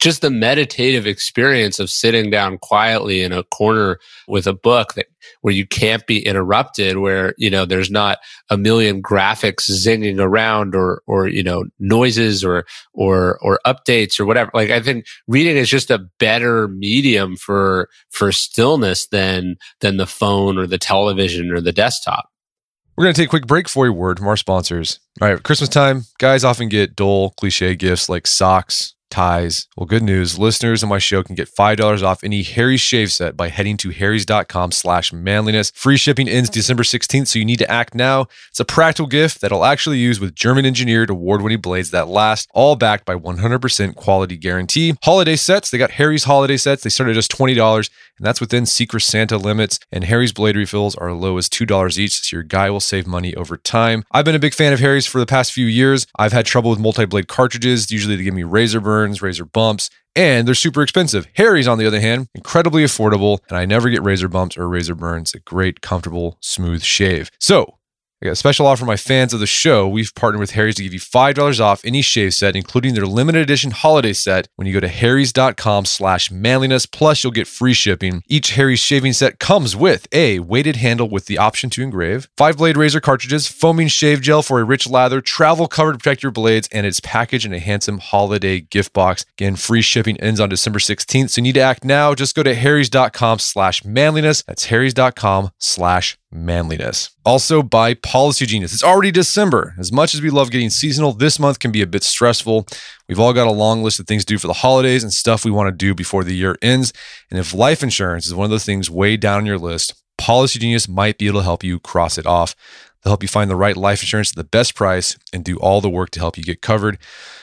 [0.00, 5.06] just the meditative experience of sitting down quietly in a corner with a book that
[5.42, 8.18] where you can't be interrupted where you know there's not
[8.50, 14.24] a million graphics zinging around or or you know noises or or or updates or
[14.24, 14.50] whatever.
[14.54, 20.06] Like i think reading is just a better medium for for stillness than than the
[20.06, 22.28] phone or the television or the desktop.
[22.96, 25.00] We're going to take a quick break for a word from our sponsors.
[25.20, 29.68] All right, Christmas time, guys often get dull, cliche gifts like socks, ties.
[29.76, 30.38] Well, good news.
[30.38, 33.90] Listeners of my show can get $5 off any Harry's shave set by heading to
[33.90, 35.70] harrys.com slash manliness.
[35.74, 38.26] Free shipping ends December 16th, so you need to act now.
[38.48, 42.48] It's a practical gift that I'll actually use with German engineered award-winning blades that last,
[42.54, 44.94] all backed by 100% quality guarantee.
[45.04, 46.82] Holiday sets, they got Harry's holiday sets.
[46.82, 49.78] They start at just $20, and that's within Secret Santa limits.
[49.92, 53.06] And Harry's blade refills are as low as $2 each, so your guy will save
[53.06, 54.04] money over time.
[54.10, 56.06] I've been a big fan of Harry's for the past few years.
[56.18, 57.90] I've had trouble with multi-blade cartridges.
[57.90, 61.26] Usually they give me razor burns, razor bumps, and they're super expensive.
[61.34, 64.94] Harry's, on the other hand, incredibly affordable, and I never get razor bumps or razor
[64.94, 65.34] burns.
[65.34, 67.30] A great, comfortable, smooth shave.
[67.40, 67.78] So
[68.22, 69.88] I got a special offer for my fans of the show.
[69.88, 73.42] We've partnered with Harry's to give you $5 off any shave set, including their limited
[73.42, 76.86] edition holiday set when you go to harrys.com slash manliness.
[76.86, 78.22] Plus, you'll get free shipping.
[78.28, 82.58] Each Harry's shaving set comes with a weighted handle with the option to engrave, five
[82.58, 86.30] blade razor cartridges, foaming shave gel for a rich lather, travel cover to protect your
[86.30, 89.24] blades, and it's packaged in a handsome holiday gift box.
[89.36, 92.14] Again, free shipping ends on December 16th, so you need to act now.
[92.14, 94.44] Just go to harrys.com slash manliness.
[94.44, 97.10] That's harrys.com slash manliness.
[97.24, 98.72] Also by Policy Genius.
[98.72, 99.74] It's already December.
[99.78, 102.66] As much as we love getting seasonal, this month can be a bit stressful.
[103.08, 105.44] We've all got a long list of things to do for the holidays and stuff
[105.44, 106.92] we want to do before the year ends.
[107.30, 110.58] And if life insurance is one of those things way down on your list, Policy
[110.58, 112.54] Genius might be able to help you cross it off.
[113.02, 115.80] They'll help you find the right life insurance at the best price and do all
[115.80, 116.98] the work to help you get covered.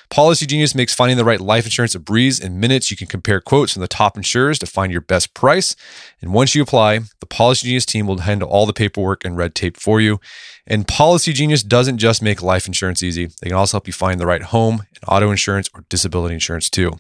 [0.10, 2.40] Policy Genius makes finding the right life insurance a breeze.
[2.40, 5.76] In minutes, you can compare quotes from the top insurers to find your best price.
[6.22, 9.54] And once you apply, the Policy Genius team will handle all the paperwork and red
[9.54, 10.20] tape for you.
[10.66, 14.20] And Policy Genius doesn't just make life insurance easy, they can also help you find
[14.20, 16.94] the right home and auto insurance or disability insurance too.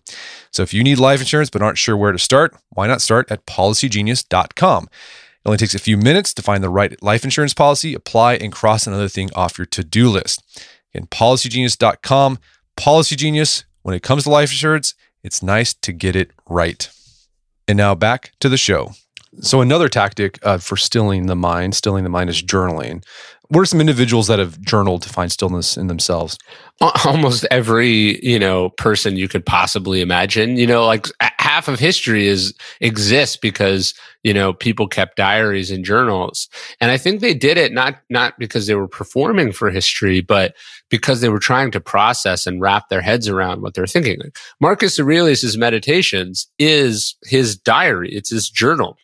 [0.52, 3.32] So if you need life insurance but aren't sure where to start, why not start
[3.32, 4.90] at policygenius.com?
[5.50, 8.52] It only takes a few minutes to find the right life insurance policy, apply, and
[8.52, 10.44] cross another thing off your to do list.
[10.94, 12.38] Again, policygenius.com.
[12.78, 16.88] Policy Genius, when it comes to life insurance, it's nice to get it right.
[17.68, 18.92] And now back to the show.
[19.42, 23.04] So, another tactic uh, for stilling the mind, stilling the mind is journaling.
[23.48, 26.38] What are some individuals that have journaled to find stillness in themselves?
[27.04, 30.58] Almost every, you know, person you could possibly imagine.
[30.58, 31.08] You know, like
[31.60, 33.94] half of history is exists because
[34.24, 36.48] you know people kept diaries and journals.
[36.80, 40.56] And i think they did it not not because they were performing for history but
[40.90, 44.20] because they were trying to process and wrap their heads around what they're thinking.
[44.62, 48.10] Marcus aurelius's meditations is his diary.
[48.14, 48.98] It's his journal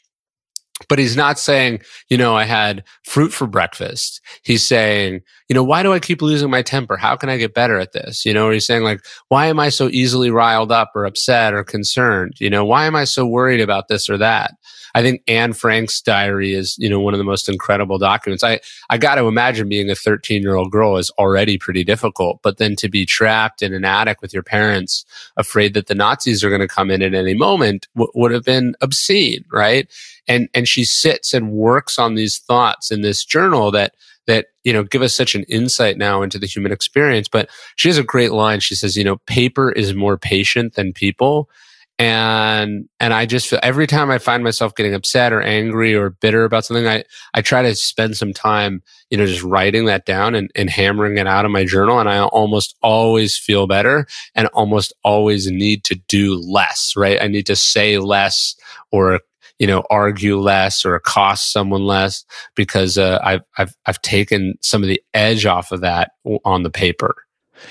[0.90, 4.20] but he's not saying, you know, I had fruit for breakfast.
[4.44, 6.98] He's saying, you know, why do I keep losing my temper?
[6.98, 8.26] How can I get better at this?
[8.26, 11.64] You know, he's saying like, why am I so easily riled up or upset or
[11.64, 12.34] concerned?
[12.40, 14.56] You know, why am I so worried about this or that?
[14.96, 18.46] I think Anne Frank's diary is, you know, one of the most incredible documents.
[18.46, 22.40] I, I got to imagine being a 13 year old girl is already pretty difficult,
[22.42, 26.46] but then to be trapped in an attic with your parents, afraid that the Nazis
[26.46, 29.90] are going to come in at any moment w- would have been obscene, right?
[30.28, 33.94] And, and she sits and works on these thoughts in this journal that,
[34.28, 37.28] that you know give us such an insight now into the human experience.
[37.28, 38.60] But she has a great line.
[38.60, 41.50] She says you know paper is more patient than people.
[41.98, 46.10] And and i just feel every time i find myself getting upset or angry or
[46.10, 50.06] bitter about something i i try to spend some time you know just writing that
[50.06, 51.98] down and, and hammering it out in my journal.
[51.98, 57.22] And i almost always feel better and almost always need to do less right?
[57.22, 58.58] I need to say less
[58.92, 59.22] or
[59.60, 64.84] you know argue less or cost someone less because uh, I've, I've i've taken some
[64.84, 66.12] of the edge off of that
[66.44, 67.16] on the paper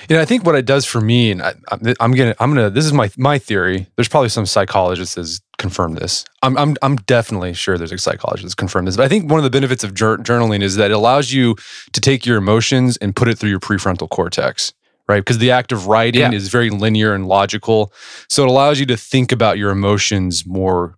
[0.09, 2.69] you know, I think what it does for me, and I, am gonna, I'm gonna.
[2.69, 3.87] This is my my theory.
[3.95, 6.25] There's probably some psychologists that's confirmed this.
[6.41, 8.97] I'm, I'm, I'm definitely sure there's a psychologist that's confirmed this.
[8.97, 11.55] But I think one of the benefits of jur- journaling is that it allows you
[11.93, 14.73] to take your emotions and put it through your prefrontal cortex,
[15.07, 15.21] right?
[15.21, 16.31] Because the act of writing yeah.
[16.31, 17.93] is very linear and logical,
[18.29, 20.97] so it allows you to think about your emotions more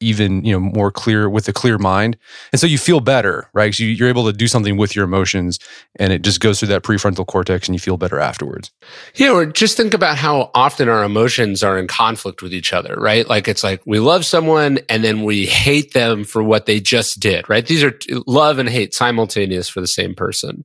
[0.00, 2.16] even you know more clear with a clear mind.
[2.52, 3.74] And so you feel better right?
[3.74, 5.58] So you're able to do something with your emotions
[5.98, 8.70] and it just goes through that prefrontal cortex and you feel better afterwards.
[9.14, 12.94] Yeah or just think about how often our emotions are in conflict with each other
[12.96, 13.28] right?
[13.28, 17.18] Like it's like we love someone and then we hate them for what they just
[17.18, 17.66] did right?
[17.66, 20.64] These are love and hate simultaneous for the same person.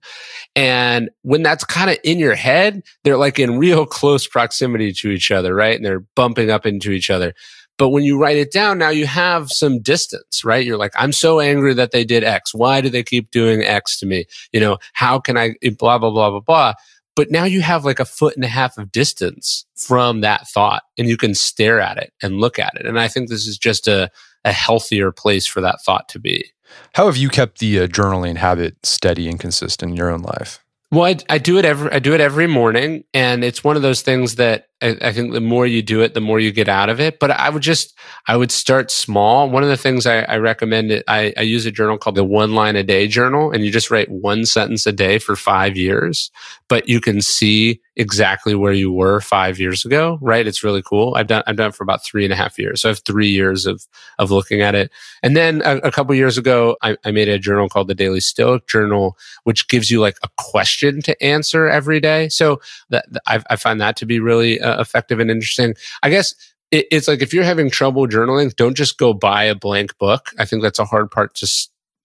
[0.56, 5.10] And when that's kind of in your head they're like in real close proximity to
[5.10, 5.76] each other right?
[5.76, 7.34] And they're bumping up into each other
[7.82, 10.63] but when you write it down, now you have some distance, right?
[10.63, 12.54] You're like, I'm so angry that they did X.
[12.54, 14.26] Why do they keep doing X to me?
[14.52, 16.74] You know, how can I blah, blah, blah, blah, blah.
[17.15, 20.84] But now you have like a foot and a half of distance from that thought
[20.96, 22.86] and you can stare at it and look at it.
[22.86, 24.12] And I think this is just a,
[24.46, 26.52] a healthier place for that thought to be.
[26.94, 30.63] How have you kept the uh, journaling habit steady and consistent in your own life?
[30.91, 33.82] Well, I, I, do it every I do it every morning, and it's one of
[33.82, 36.89] those things that I, think the more you do it, the more you get out
[36.89, 37.20] of it.
[37.20, 37.94] But I would just
[38.28, 39.50] I would start small.
[39.50, 42.24] One of the things I, I recommend it, I, I use a journal called the
[42.24, 45.78] One Line a Day Journal, and you just write one sentence a day for five
[45.78, 46.32] years.
[46.67, 50.48] But you can see exactly where you were five years ago, right?
[50.48, 51.13] It's really cool.
[51.15, 52.82] I've done I've done it for about three and a half years.
[52.82, 53.86] So I have three years of
[54.17, 54.91] of looking at it.
[55.22, 58.20] And then a, a couple years ago, I, I, made a journal called the Daily
[58.20, 62.30] Stoic Journal, which gives you like a question to answer every day.
[62.30, 65.76] So that I, I find that to be really uh, effective and interesting.
[66.04, 66.36] I guess
[66.72, 70.32] it, it's like if you're having trouble journaling, don't just go buy a blank book.
[70.38, 71.48] I think that's a hard part to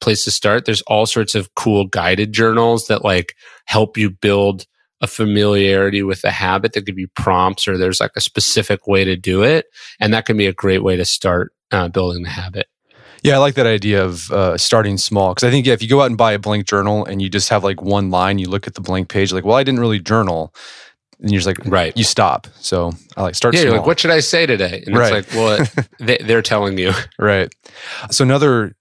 [0.01, 0.65] place to start.
[0.65, 3.35] There's all sorts of cool guided journals that like
[3.67, 4.67] help you build
[5.01, 6.73] a familiarity with the habit.
[6.73, 9.67] that could be prompts or there's like a specific way to do it.
[10.01, 12.67] And that can be a great way to start uh, building the habit.
[13.23, 15.89] Yeah, I like that idea of uh, starting small because I think yeah, if you
[15.89, 18.49] go out and buy a blank journal and you just have like one line, you
[18.49, 20.55] look at the blank page like, well, I didn't really journal,
[21.21, 22.47] and you're just like, right, you stop.
[22.61, 23.55] So I like start.
[23.55, 23.71] Yeah, small.
[23.71, 24.83] you're like, what should I say today?
[24.87, 25.15] And right.
[25.15, 26.93] it's like, well, they, they're telling you.
[27.19, 27.53] Right.
[28.11, 28.77] So another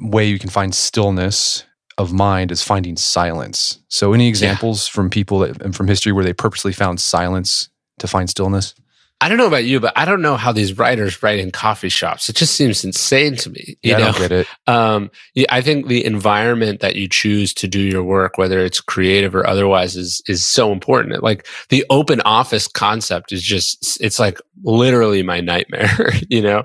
[0.00, 1.64] way you can find stillness
[1.96, 3.78] of mind is finding silence.
[3.88, 4.92] So, any examples yeah.
[4.92, 8.74] from people that, and from history where they purposely found silence to find stillness?
[9.20, 11.88] I don't know about you, but I don't know how these writers write in coffee
[11.88, 12.28] shops.
[12.28, 13.76] It just seems insane to me.
[13.82, 14.08] You yeah, know?
[14.08, 14.46] I don't get it.
[14.68, 15.10] Um,
[15.48, 19.46] I think the environment that you choose to do your work, whether it's creative or
[19.46, 21.22] otherwise, is is so important.
[21.22, 26.12] Like the open office concept is just it's like literally my nightmare.
[26.28, 26.64] you know,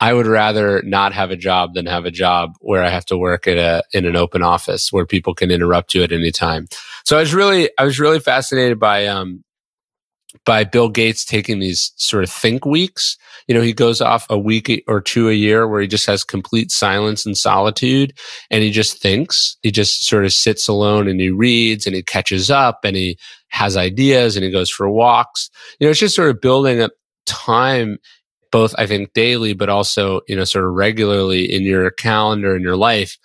[0.00, 3.16] I would rather not have a job than have a job where I have to
[3.16, 6.66] work at a in an open office where people can interrupt you at any time.
[7.04, 9.43] So I was really I was really fascinated by um
[10.44, 13.16] by Bill Gates taking these sort of think weeks.
[13.48, 16.24] You know, he goes off a week or two a year where he just has
[16.24, 18.12] complete silence and solitude
[18.50, 19.56] and he just thinks.
[19.62, 23.18] He just sort of sits alone and he reads and he catches up and he
[23.48, 25.50] has ideas and he goes for walks.
[25.78, 26.92] You know, it's just sort of building up
[27.26, 27.98] time
[28.54, 32.62] both I think daily, but also, you know, sort of regularly in your calendar in
[32.62, 33.18] your life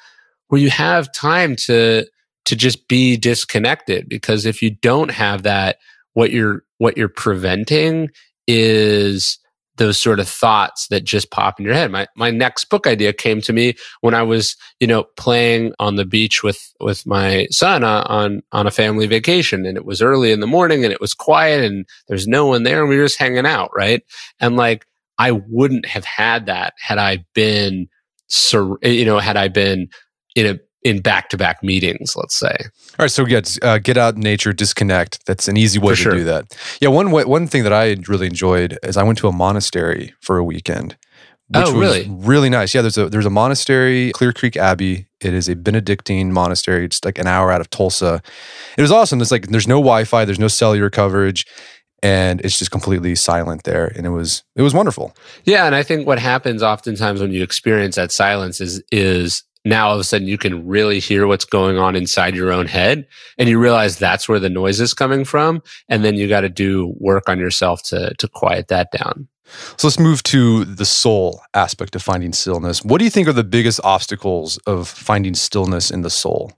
[0.47, 2.05] where you have time to,
[2.45, 4.09] to just be disconnected.
[4.09, 5.77] Because if you don't have that,
[6.13, 8.09] what you're, what you're preventing
[8.47, 9.37] is
[9.79, 11.89] those sort of thoughts that just pop in your head.
[11.89, 15.95] My my next book idea came to me when I was, you know, playing on
[15.95, 20.01] the beach with with my son uh, on on a family vacation and it was
[20.01, 22.97] early in the morning and it was quiet and there's no one there and we
[22.97, 24.03] were just hanging out, right?
[24.39, 24.85] And like
[25.17, 27.87] I wouldn't have had that had I been,
[28.83, 29.87] you know, had I been
[30.35, 32.55] in a in back to back meetings, let's say.
[32.57, 35.25] All right, so get uh, get out in nature, disconnect.
[35.25, 36.13] That's an easy way for to sure.
[36.13, 36.57] do that.
[36.81, 40.13] Yeah, one way, one thing that I really enjoyed is I went to a monastery
[40.21, 40.97] for a weekend.
[41.49, 42.07] Which oh, really?
[42.07, 42.75] Was really nice.
[42.75, 45.07] Yeah, there's a there's a monastery, Clear Creek Abbey.
[45.19, 48.21] It is a Benedictine monastery, it's like an hour out of Tulsa.
[48.77, 49.19] It was awesome.
[49.21, 51.45] It's like there's no Wi-Fi, there's no cellular coverage
[52.01, 55.13] and it's just completely silent there and it was it was wonderful
[55.43, 59.89] yeah and i think what happens oftentimes when you experience that silence is is now
[59.89, 63.07] all of a sudden you can really hear what's going on inside your own head
[63.37, 65.61] and you realize that's where the noise is coming from.
[65.89, 69.27] And then you got to do work on yourself to to quiet that down.
[69.77, 72.83] So let's move to the soul aspect of finding stillness.
[72.83, 76.53] What do you think are the biggest obstacles of finding stillness in the soul?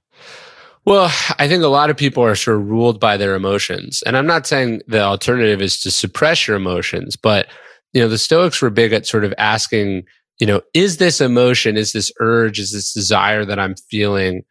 [0.84, 4.02] Well, I think a lot of people are sort of ruled by their emotions.
[4.06, 7.47] And I'm not saying the alternative is to suppress your emotions, but
[7.93, 10.06] you know, the Stoics were big at sort of asking,
[10.42, 14.42] you know, is this emotion, is this urge, is this desire that I'm feeling,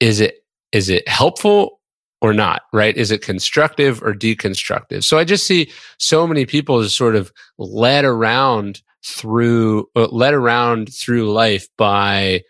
[0.00, 0.36] is it
[0.72, 1.78] is it helpful
[2.22, 2.96] or not, right?
[2.96, 5.04] Is it constructive or deconstructive?
[5.04, 10.32] So I just see so many people just sort of led around through uh, led
[10.32, 12.40] around through life by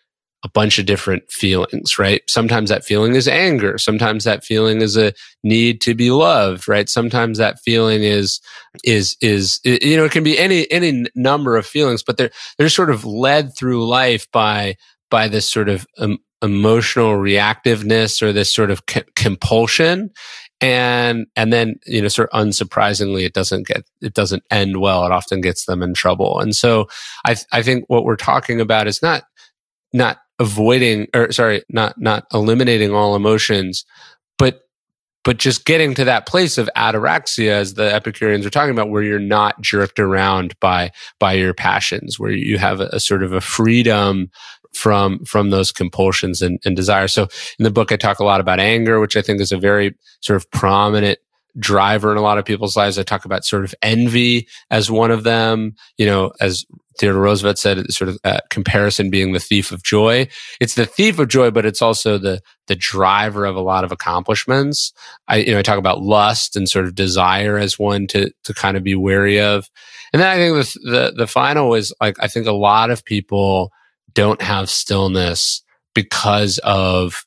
[0.43, 2.23] a bunch of different feelings, right?
[2.27, 3.77] Sometimes that feeling is anger.
[3.77, 5.13] Sometimes that feeling is a
[5.45, 6.89] need to be loved, right?
[6.89, 8.41] Sometimes that feeling is,
[8.83, 12.71] is, is, you know, it can be any, any number of feelings, but they're, they're
[12.71, 14.77] sort of led through life by,
[15.11, 20.11] by this sort of um, emotional reactiveness or this sort of c- compulsion.
[20.63, 25.05] And, and then, you know, sort of unsurprisingly, it doesn't get, it doesn't end well.
[25.05, 26.41] It often gets them in trouble.
[26.41, 26.89] And so
[27.27, 29.25] I, I think what we're talking about is not,
[29.93, 33.85] not avoiding or sorry, not not eliminating all emotions,
[34.39, 34.63] but
[35.23, 39.03] but just getting to that place of ataraxia as the epicureans are talking about where
[39.03, 43.33] you're not jerked around by by your passions where you have a, a sort of
[43.33, 44.31] a freedom
[44.73, 47.13] from from those compulsions and, and desires.
[47.13, 47.29] So
[47.59, 49.95] in the book i talk a lot about anger which i think is a very
[50.21, 51.19] sort of prominent
[51.59, 52.99] driver in a lot of people's lives.
[52.99, 55.75] I talk about sort of envy as one of them.
[55.97, 56.65] You know, as
[56.99, 60.29] Theodore Roosevelt said, sort of uh, comparison being the thief of joy.
[60.61, 63.93] It's the thief of joy, but it's also the the driver of a lot of
[63.93, 64.93] accomplishments.
[65.27, 68.55] I you know I talk about lust and sort of desire as one to to
[68.55, 69.69] kind of be wary of.
[70.13, 73.05] And then I think the the, the final is like I think a lot of
[73.05, 73.73] people
[74.13, 75.63] don't have stillness
[75.95, 77.25] because of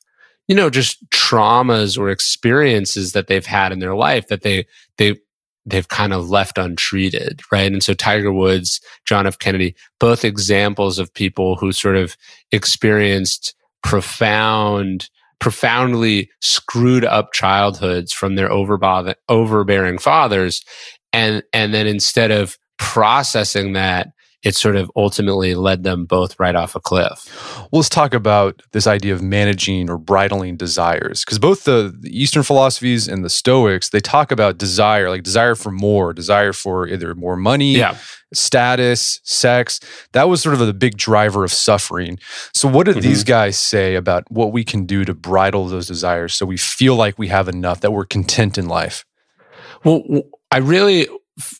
[0.48, 4.66] you know, just traumas or experiences that they've had in their life that they,
[4.98, 5.16] they,
[5.66, 7.72] they've kind of left untreated, right?
[7.72, 9.38] And so Tiger Woods, John F.
[9.38, 12.16] Kennedy, both examples of people who sort of
[12.52, 20.62] experienced profound, profoundly screwed up childhoods from their overbearing fathers.
[21.12, 24.08] And, and then instead of processing that
[24.44, 27.56] it sort of ultimately led them both right off a cliff.
[27.58, 31.24] Well, let's talk about this idea of managing or bridling desires.
[31.24, 35.72] Because both the, Eastern philosophies and the Stoics, they talk about desire, like desire for
[35.72, 37.96] more, desire for either more money, yeah.
[38.34, 39.80] status, sex.
[40.12, 42.18] That was sort of the big driver of suffering.
[42.52, 43.08] So, what did mm-hmm.
[43.08, 46.94] these guys say about what we can do to bridle those desires so we feel
[46.94, 49.06] like we have enough, that we're content in life?
[49.84, 50.02] Well,
[50.50, 51.08] I really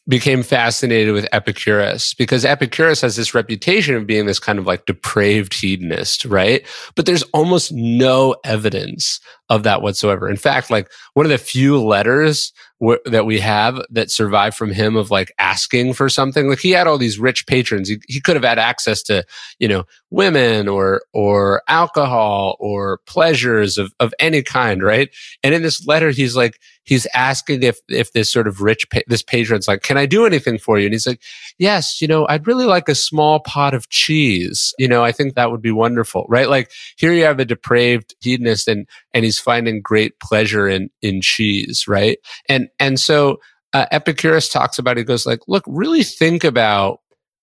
[0.09, 4.87] became fascinated with Epicurus because Epicurus has this reputation of being this kind of like
[4.87, 6.64] depraved hedonist, right?
[6.95, 9.18] But there's almost no evidence
[9.49, 10.28] of that whatsoever.
[10.28, 14.70] In fact, like one of the few letters w- that we have that survive from
[14.70, 17.88] him of like asking for something, like he had all these rich patrons.
[17.88, 19.24] He, he could have had access to,
[19.59, 25.11] you know, women or, or alcohol or pleasures of, of any kind, right?
[25.42, 29.01] And in this letter, he's like, he's asking if if this sort of rich pa-
[29.07, 31.20] this patron's like, "Can I do anything for you?" And he's like,
[31.59, 34.72] "Yes, you know, I'd really like a small pot of cheese.
[34.78, 36.49] You know, I think that would be wonderful." Right?
[36.49, 41.20] Like here you have a depraved hedonist and and he's finding great pleasure in in
[41.20, 42.18] cheese, right?
[42.49, 43.39] And and so
[43.74, 47.01] uh, Epicurus talks about, he goes like, look, really think about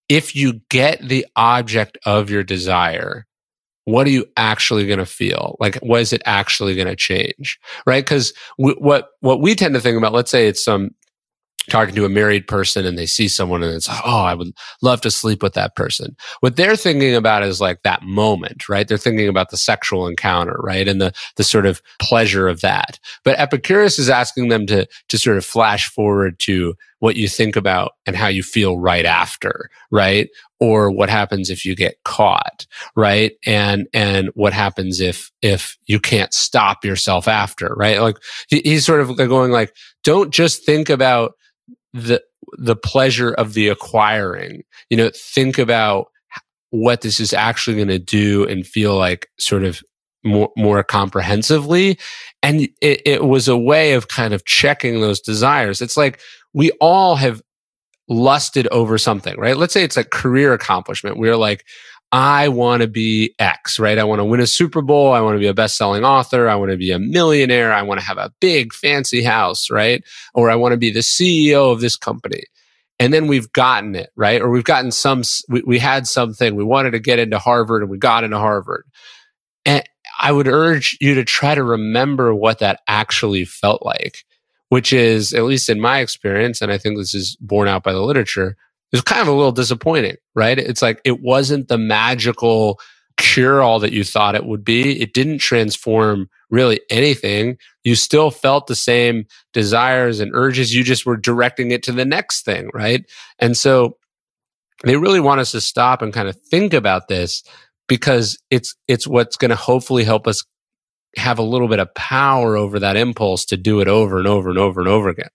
[0.07, 3.27] if you get the object of your desire,
[3.83, 5.57] what are you actually going to feel?
[5.59, 7.59] Like, what is it actually going to change?
[7.85, 8.03] Right?
[8.03, 10.91] Because what, what we tend to think about, let's say it's some
[11.69, 14.51] talking to a married person and they see someone and it's like, oh, I would
[14.81, 16.15] love to sleep with that person.
[16.39, 18.87] What they're thinking about is like that moment, right?
[18.87, 20.87] They're thinking about the sexual encounter, right?
[20.87, 22.99] And the, the sort of pleasure of that.
[23.23, 27.55] But Epicurus is asking them to, to sort of flash forward to what you think
[27.55, 30.29] about and how you feel right after, right?
[30.59, 33.33] Or what happens if you get caught, right?
[33.45, 37.99] And, and what happens if, if you can't stop yourself after, right?
[38.01, 38.17] Like
[38.49, 41.33] he's sort of going like, don't just think about
[41.93, 42.21] the
[42.57, 44.63] the pleasure of the acquiring.
[44.89, 46.07] You know, think about
[46.71, 49.81] what this is actually going to do and feel like sort of
[50.23, 51.97] more more comprehensively.
[52.43, 55.81] And it, it was a way of kind of checking those desires.
[55.81, 56.19] It's like
[56.53, 57.41] we all have
[58.07, 59.57] lusted over something, right?
[59.57, 61.17] Let's say it's like career accomplishment.
[61.17, 61.65] We're like,
[62.11, 63.97] I want to be X, right?
[63.97, 65.13] I want to win a Super Bowl.
[65.13, 66.49] I want to be a best selling author.
[66.49, 67.71] I want to be a millionaire.
[67.71, 70.03] I want to have a big fancy house, right?
[70.33, 72.43] Or I want to be the CEO of this company.
[72.99, 74.41] And then we've gotten it, right?
[74.41, 76.55] Or we've gotten some, we, we had something.
[76.55, 78.85] We wanted to get into Harvard and we got into Harvard.
[79.65, 79.83] And
[80.19, 84.23] I would urge you to try to remember what that actually felt like,
[84.69, 87.93] which is, at least in my experience, and I think this is borne out by
[87.93, 88.57] the literature,
[88.91, 90.57] it was kind of a little disappointing, right?
[90.57, 92.79] It's like it wasn't the magical
[93.17, 94.99] cure all that you thought it would be.
[95.01, 97.57] It didn't transform really anything.
[97.83, 100.73] You still felt the same desires and urges.
[100.73, 103.05] You just were directing it to the next thing, right?
[103.39, 103.97] And so
[104.83, 107.43] they really want us to stop and kind of think about this
[107.87, 110.43] because it's it's what's going to hopefully help us
[111.17, 114.49] have a little bit of power over that impulse to do it over and over
[114.49, 115.29] and over and over again.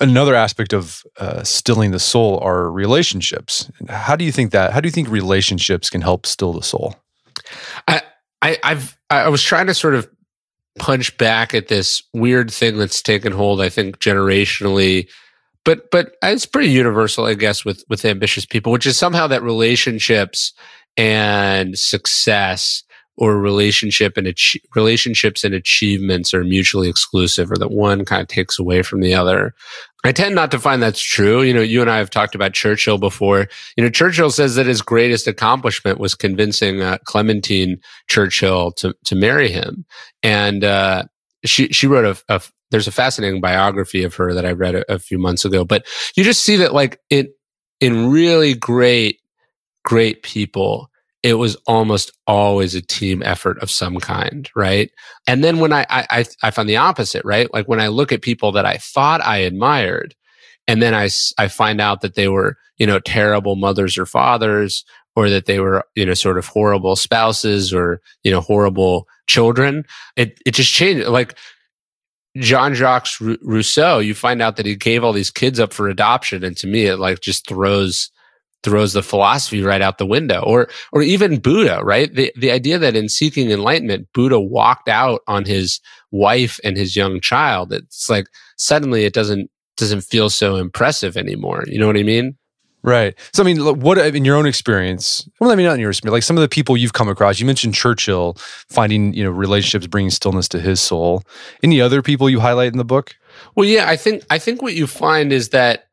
[0.00, 3.70] Another aspect of uh, stilling the soul are relationships.
[3.88, 4.72] How do you think that?
[4.72, 6.96] How do you think relationships can help still the soul?
[7.88, 8.02] I,
[8.42, 10.08] I I've I was trying to sort of
[10.78, 13.62] punch back at this weird thing that's taken hold.
[13.62, 15.08] I think generationally,
[15.64, 19.42] but but it's pretty universal, I guess, with with ambitious people, which is somehow that
[19.42, 20.52] relationships
[20.98, 22.82] and success
[23.16, 28.28] or relationship and ach- relationships and achievements are mutually exclusive or that one kind of
[28.28, 29.54] takes away from the other.
[30.04, 31.42] I tend not to find that's true.
[31.42, 33.48] You know, you and I have talked about Churchill before.
[33.76, 39.16] You know, Churchill says that his greatest accomplishment was convincing uh, Clementine Churchill to to
[39.16, 39.84] marry him,
[40.22, 41.04] and uh,
[41.44, 42.40] she she wrote a, a,
[42.70, 45.64] there's a fascinating biography of her that I read a, a few months ago.
[45.64, 47.30] But you just see that like it
[47.80, 49.20] in really great
[49.84, 50.90] great people
[51.26, 54.92] it was almost always a team effort of some kind, right?
[55.26, 57.52] And then when I, I, I found the opposite, right?
[57.52, 60.14] Like when I look at people that I thought I admired,
[60.68, 64.84] and then I, I find out that they were, you know, terrible mothers or fathers,
[65.16, 69.84] or that they were, you know, sort of horrible spouses or, you know, horrible children.
[70.14, 71.08] It, it just changed.
[71.08, 71.36] Like
[72.36, 73.08] Jean Jacques
[73.42, 76.44] Rousseau, you find out that he gave all these kids up for adoption.
[76.44, 78.12] And to me, it like just throws
[78.62, 82.78] throws the philosophy right out the window or or even buddha right the the idea
[82.78, 85.80] that in seeking enlightenment buddha walked out on his
[86.10, 88.26] wife and his young child it's like
[88.56, 92.36] suddenly it doesn't doesn't feel so impressive anymore you know what i mean
[92.86, 93.18] Right.
[93.32, 95.28] So, I mean, what in your own experience?
[95.40, 96.12] Well, I mean, not in your experience.
[96.12, 97.40] Like some of the people you've come across.
[97.40, 98.36] You mentioned Churchill
[98.68, 101.24] finding, you know, relationships bringing stillness to his soul.
[101.64, 103.16] Any other people you highlight in the book?
[103.56, 105.85] Well, yeah, I think I think what you find is that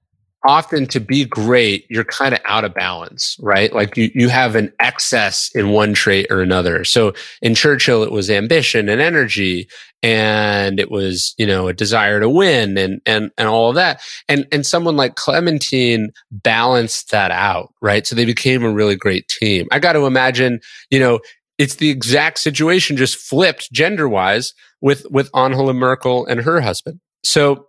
[0.45, 3.71] often to be great, you're kind of out of balance, right?
[3.73, 6.83] Like you, you have an excess in one trait or another.
[6.83, 9.69] So in Churchill, it was ambition and energy
[10.01, 14.01] and it was, you know, a desire to win and, and, and all of that.
[14.27, 18.05] And, and someone like Clementine balanced that out, right?
[18.05, 19.67] So they became a really great team.
[19.71, 21.21] I got to imagine, you know,
[21.57, 26.99] it's the exact situation just flipped gender wise with, with Angela Merkel and her husband.
[27.23, 27.67] So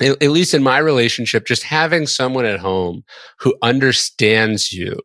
[0.00, 3.04] at least in my relationship, just having someone at home
[3.38, 4.98] who understands you,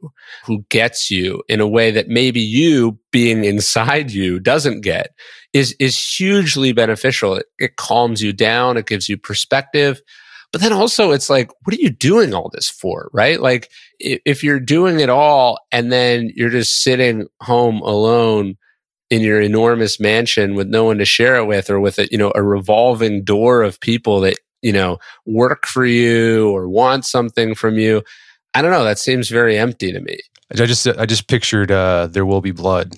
[0.45, 5.11] who gets you in a way that maybe you being inside you doesn't get
[5.53, 7.35] is, is hugely beneficial.
[7.35, 8.77] It, it calms you down.
[8.77, 10.01] It gives you perspective.
[10.51, 13.11] But then also it's like, what are you doing all this for?
[13.13, 13.39] Right?
[13.39, 13.69] Like
[13.99, 18.57] if you're doing it all and then you're just sitting home alone
[19.11, 22.17] in your enormous mansion with no one to share it with or with a, you
[22.17, 27.55] know, a revolving door of people that you know, work for you or want something
[27.55, 28.03] from you.
[28.53, 28.83] I don't know.
[28.83, 30.19] That seems very empty to me.
[30.51, 32.95] I just I just pictured uh, there will be blood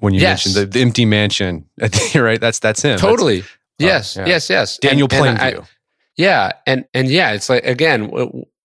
[0.00, 0.46] when you yes.
[0.46, 1.66] mentioned the, the, empty mansion.
[2.14, 2.40] right?
[2.40, 2.98] That's that's him.
[2.98, 3.40] Totally.
[3.40, 4.16] That's, yes.
[4.16, 4.26] Uh, yeah.
[4.26, 4.50] Yes.
[4.50, 4.78] Yes.
[4.78, 5.48] Daniel and, Plainview.
[5.48, 5.66] And I,
[6.16, 8.10] Yeah, and and yeah, it's like again,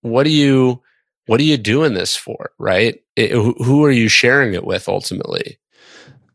[0.02, 0.82] what do you
[1.28, 3.02] what are you doing this for, right?
[3.16, 5.58] It, who are you sharing it with ultimately?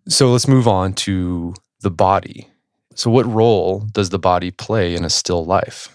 [0.08, 2.48] So let's move on to the body.
[2.94, 5.88] So, what role does the body play in a still life?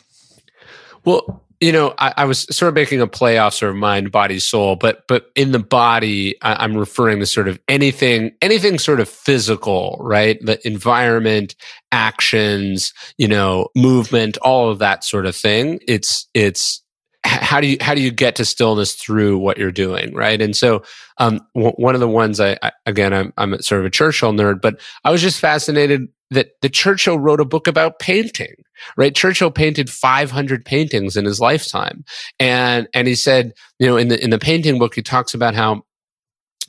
[1.06, 4.12] Well, you know, I, I, was sort of making a play off sort of mind,
[4.12, 8.78] body, soul, but but in the body, I, am referring to sort of anything, anything
[8.78, 10.38] sort of physical, right?
[10.42, 11.56] The environment,
[11.92, 15.80] actions, you know, movement, all of that sort of thing.
[15.88, 16.84] It's it's
[17.28, 20.42] how do you how do you get to stillness through what you're doing, right?
[20.42, 20.84] And so,
[21.18, 24.34] um, w- one of the ones I, I again, I'm I'm sort of a Churchill
[24.34, 28.56] nerd, but I was just fascinated that the Churchill wrote a book about painting,
[28.98, 29.16] right?
[29.16, 32.04] Churchill painted 500 paintings in his lifetime.
[32.40, 35.56] And, and he said, you know, in the, in the painting book, he talks about
[35.56, 35.84] how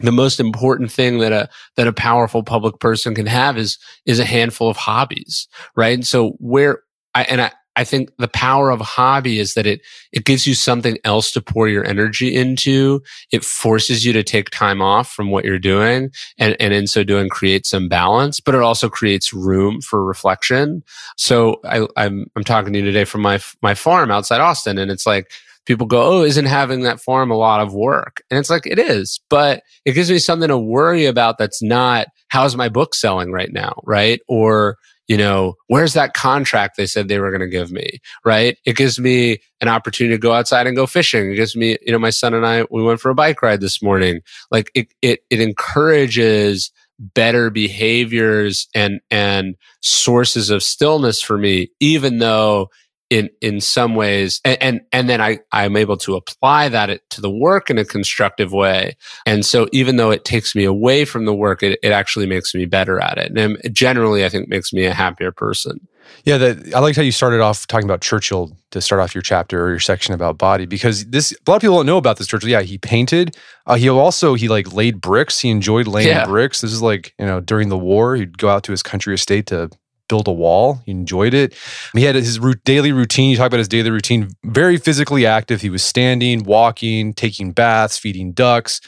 [0.00, 4.20] the most important thing that a, that a powerful public person can have is, is
[4.20, 5.94] a handful of hobbies, right?
[5.94, 6.82] And so where,
[7.14, 10.54] I, and I, I think the power of hobby is that it, it gives you
[10.54, 13.00] something else to pour your energy into.
[13.30, 17.04] It forces you to take time off from what you're doing and, and in so
[17.04, 20.82] doing create some balance, but it also creates room for reflection.
[21.16, 24.90] So I, I'm, I'm talking to you today from my, my farm outside Austin and
[24.90, 25.30] it's like,
[25.64, 28.24] people go, Oh, isn't having that farm a lot of work?
[28.28, 32.08] And it's like, it is, but it gives me something to worry about that's not,
[32.26, 33.80] how's my book selling right now?
[33.84, 34.20] Right.
[34.26, 34.78] Or,
[35.08, 37.98] you know, where's that contract they said they were going to give me?
[38.24, 38.58] Right.
[38.64, 41.32] It gives me an opportunity to go outside and go fishing.
[41.32, 43.62] It gives me, you know, my son and I, we went for a bike ride
[43.62, 44.20] this morning.
[44.50, 52.18] Like it, it, it encourages better behaviors and, and sources of stillness for me, even
[52.18, 52.68] though
[53.10, 57.20] in in some ways and, and and, then i i'm able to apply that to
[57.20, 58.96] the work in a constructive way.
[59.24, 62.54] And so even though it takes me away from the work it, it actually makes
[62.54, 63.36] me better at it.
[63.36, 65.86] And generally i think makes me a happier person.
[66.24, 69.22] Yeah that i liked how you started off talking about churchill to start off your
[69.22, 72.18] chapter or your section about body because this a lot of people don't know about
[72.18, 72.50] this churchill.
[72.50, 73.36] Yeah he painted
[73.66, 75.40] uh, he also he like laid bricks.
[75.40, 76.26] He enjoyed laying yeah.
[76.26, 76.60] bricks.
[76.60, 79.46] This is like you know during the war he'd go out to his country estate
[79.46, 79.70] to
[80.08, 80.80] build a wall.
[80.84, 81.54] He enjoyed it.
[81.92, 83.30] He had his daily routine.
[83.30, 85.60] You talk about his daily routine, very physically active.
[85.60, 88.80] He was standing, walking, taking baths, feeding ducks,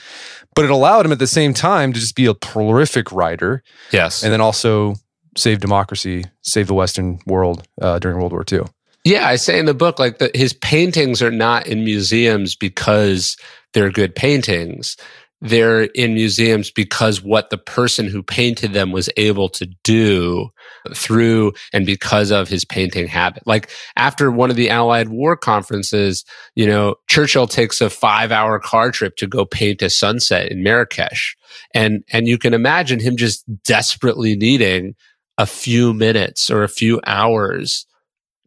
[0.55, 3.62] but it allowed him at the same time to just be a prolific writer.
[3.93, 4.23] Yes.
[4.23, 4.95] And then also
[5.37, 8.62] save democracy, save the Western world uh, during World War II.
[9.05, 13.37] Yeah, I say in the book, like the, his paintings are not in museums because
[13.73, 14.97] they're good paintings
[15.41, 20.51] they're in museums because what the person who painted them was able to do
[20.95, 23.47] through and because of his painting habit.
[23.47, 26.24] Like after one of the Allied war conferences,
[26.55, 30.62] you know, Churchill takes a five hour car trip to go paint a sunset in
[30.62, 31.36] Marrakesh.
[31.74, 34.95] And, and you can imagine him just desperately needing
[35.38, 37.86] a few minutes or a few hours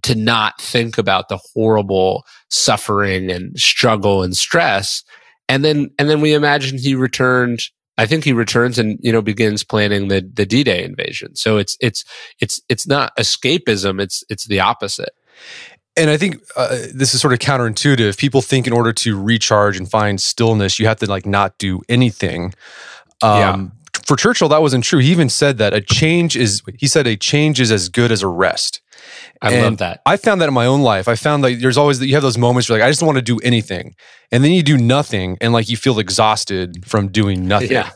[0.04, 5.04] to not think about the horrible suffering and struggle and stress
[5.50, 7.62] and then and then we imagine he returned
[7.98, 11.36] I think he returns and you know begins planning the the D-Day invasion.
[11.36, 12.04] So it's it's
[12.40, 15.12] it's it's not escapism, it's it's the opposite.
[15.96, 18.18] And I think uh, this is sort of counterintuitive.
[18.18, 21.82] People think in order to recharge and find stillness, you have to like not do
[21.88, 22.56] anything.
[23.22, 23.68] Um, yeah.
[24.08, 25.00] For Churchill, that wasn't true.
[25.00, 28.24] He even said that a change is, he said, a change is as good as
[28.24, 28.82] a rest.
[29.42, 30.02] I and love that.
[30.06, 31.08] I found that in my own life.
[31.08, 33.08] I found that there's always that you have those moments where like I just don't
[33.08, 33.96] want to do anything,
[34.32, 37.72] and then you do nothing, and like you feel exhausted from doing nothing.
[37.72, 37.92] Yeah.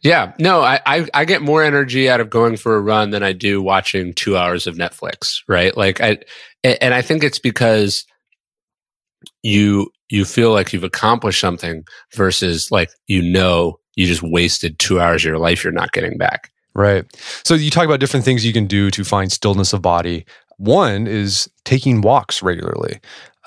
[0.00, 3.24] Yeah, no, I, I, I get more energy out of going for a run than
[3.24, 5.76] I do watching two hours of Netflix, right?
[5.76, 6.18] Like I,
[6.62, 8.06] and I think it's because
[9.42, 11.84] you you feel like you've accomplished something
[12.14, 16.16] versus like you know you just wasted two hours of your life you're not getting
[16.16, 16.50] back.
[16.78, 17.04] Right.
[17.42, 20.24] So you talk about different things you can do to find stillness of body.
[20.58, 23.00] One is taking walks regularly.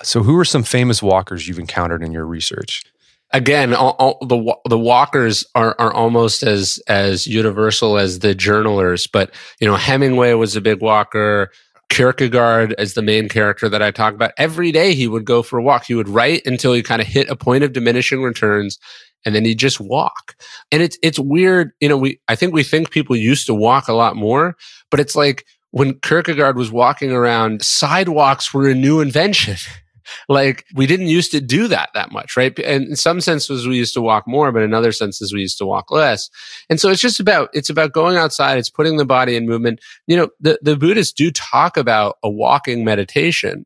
[0.03, 2.83] So, who are some famous walkers you've encountered in your research?
[3.31, 9.07] Again, all, all the the walkers are are almost as as universal as the journalers.
[9.07, 11.51] But you know, Hemingway was a big walker.
[11.87, 14.31] Kierkegaard as the main character that I talk about.
[14.37, 15.85] Every day he would go for a walk.
[15.85, 18.77] He would write until he kind of hit a point of diminishing returns
[19.25, 20.35] and then you just walk.
[20.71, 23.87] And it's it's weird, you know, we I think we think people used to walk
[23.87, 24.55] a lot more,
[24.89, 29.57] but it's like when Kierkegaard was walking around, sidewalks were a new invention.
[30.29, 32.57] like we didn't used to do that that much, right?
[32.59, 35.57] And in some senses we used to walk more, but in other senses we used
[35.59, 36.29] to walk less.
[36.69, 39.79] And so it's just about it's about going outside, it's putting the body in movement.
[40.07, 43.65] You know, the, the Buddhists do talk about a walking meditation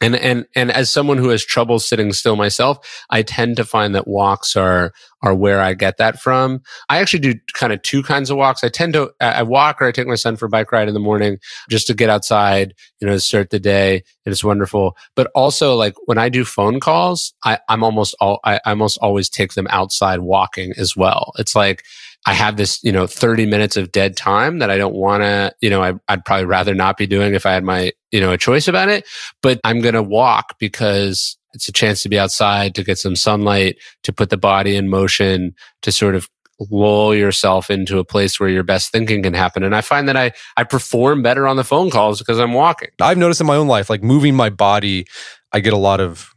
[0.00, 2.78] And, and, and as someone who has trouble sitting still myself,
[3.10, 4.92] I tend to find that walks are,
[5.22, 6.62] are where I get that from.
[6.88, 8.62] I actually do kind of two kinds of walks.
[8.62, 10.94] I tend to, I walk or I take my son for a bike ride in
[10.94, 11.38] the morning
[11.68, 14.04] just to get outside, you know, start the day.
[14.24, 14.96] And it's wonderful.
[15.16, 18.98] But also like when I do phone calls, I, I'm almost all, I, I almost
[19.02, 21.32] always take them outside walking as well.
[21.38, 21.82] It's like,
[22.26, 25.52] I have this, you know, 30 minutes of dead time that I don't want to,
[25.60, 28.32] you know, I, would probably rather not be doing if I had my, you know,
[28.32, 29.06] a choice about it.
[29.42, 33.16] But I'm going to walk because it's a chance to be outside, to get some
[33.16, 36.28] sunlight, to put the body in motion, to sort of
[36.70, 39.62] lull yourself into a place where your best thinking can happen.
[39.62, 42.88] And I find that I, I perform better on the phone calls because I'm walking.
[43.00, 45.06] I've noticed in my own life, like moving my body,
[45.52, 46.30] I get a lot of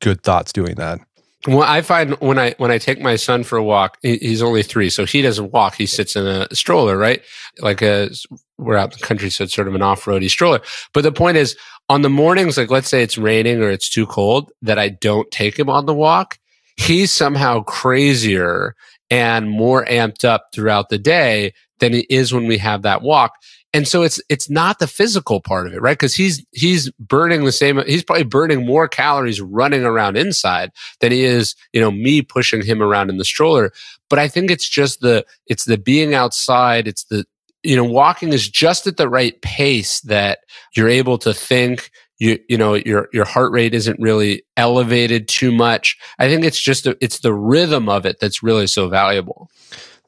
[0.00, 1.00] good thoughts doing that.
[1.46, 4.64] Well, I find when I when I take my son for a walk, he's only
[4.64, 5.76] three, so he doesn't walk.
[5.76, 7.22] He sits in a stroller, right?
[7.60, 8.10] Like a
[8.58, 10.60] we're out in the country, so it's sort of an off roady stroller.
[10.92, 11.56] But the point is,
[11.88, 15.30] on the mornings, like let's say it's raining or it's too cold, that I don't
[15.30, 16.38] take him on the walk.
[16.76, 18.74] He's somehow crazier
[19.10, 23.34] and more amped up throughout the day than he is when we have that walk.
[23.74, 25.98] And so it's it's not the physical part of it, right?
[25.98, 27.82] Because he's he's burning the same.
[27.86, 32.62] He's probably burning more calories running around inside than he is, you know, me pushing
[32.62, 33.72] him around in the stroller.
[34.08, 36.88] But I think it's just the it's the being outside.
[36.88, 37.26] It's the
[37.62, 40.40] you know walking is just at the right pace that
[40.74, 41.90] you're able to think.
[42.18, 45.98] You you know your your heart rate isn't really elevated too much.
[46.18, 49.50] I think it's just a, it's the rhythm of it that's really so valuable.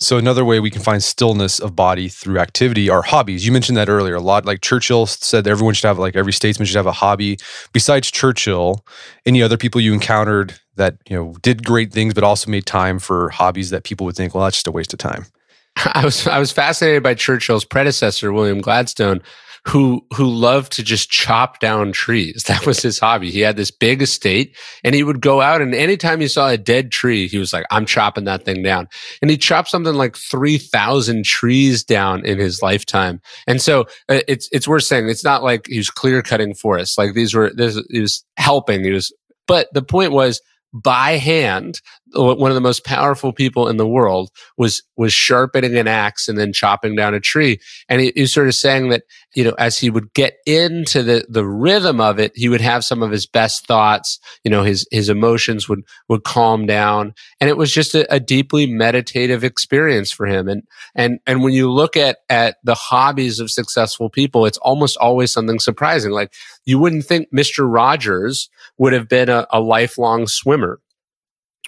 [0.00, 3.44] So another way we can find stillness of body through activity are hobbies.
[3.44, 4.14] You mentioned that earlier.
[4.14, 7.38] A lot like Churchill said everyone should have like every statesman should have a hobby.
[7.74, 8.84] Besides Churchill,
[9.26, 12.98] any other people you encountered that, you know, did great things but also made time
[12.98, 15.26] for hobbies that people would think, well, that's just a waste of time.
[15.76, 19.20] I was I was fascinated by Churchill's predecessor, William Gladstone,
[19.66, 22.44] who who loved to just chop down trees.
[22.50, 23.30] That was his hobby.
[23.30, 26.58] He had this big estate and he would go out and anytime he saw a
[26.58, 28.88] dead tree, he was like, I'm chopping that thing down.
[29.22, 33.20] And he chopped something like 3,000 trees down in his lifetime.
[33.46, 36.98] And so uh, it's it's worth saying it's not like he was clear cutting forests.
[36.98, 38.82] Like these were this he was helping.
[38.82, 39.14] He was
[39.46, 40.40] but the point was
[40.72, 41.80] by hand
[42.12, 46.38] one of the most powerful people in the world was was sharpening an axe and
[46.38, 47.60] then chopping down a tree.
[47.88, 49.04] And he, he, was sort of saying that
[49.34, 52.84] you know as he would get into the the rhythm of it he would have
[52.84, 57.14] some of his best thoughts you know his his emotions would would calm down.
[57.40, 60.48] And it was just a, a deeply meditative experience for him.
[60.48, 60.62] And
[60.94, 65.32] and and when you look at at the hobbies of successful people it's almost always
[65.32, 66.12] something surprising.
[66.12, 66.32] Like
[66.64, 68.48] you wouldn't think mr rogers
[68.78, 70.80] would have been a, a lifelong swimmer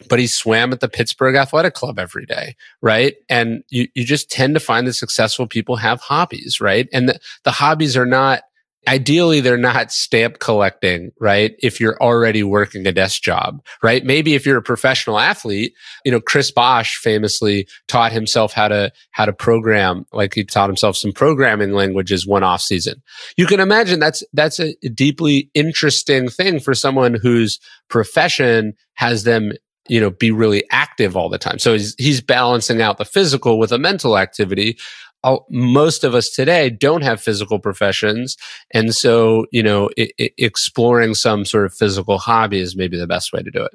[0.09, 3.15] but he swam at the Pittsburgh Athletic Club every day, right?
[3.29, 6.89] And you, you just tend to find that successful people have hobbies, right?
[6.93, 8.43] And the, the hobbies are not,
[8.89, 11.55] ideally, they're not stamp collecting, right?
[11.63, 14.05] If you're already working a desk job, right?
[14.05, 15.75] Maybe if you're a professional athlete,
[16.05, 20.69] you know, Chris Bosh famously taught himself how to, how to program, like he taught
[20.69, 23.01] himself some programming languages one off season.
[23.37, 29.53] You can imagine that's, that's a deeply interesting thing for someone whose profession has them
[29.93, 31.59] you know, be really active all the time.
[31.59, 34.79] So he's, he's balancing out the physical with a mental activity.
[35.23, 38.39] Uh, most of us today don't have physical professions.
[38.71, 43.43] And so, you know, exploring some sort of physical hobby is maybe the best way
[43.43, 43.75] to do it.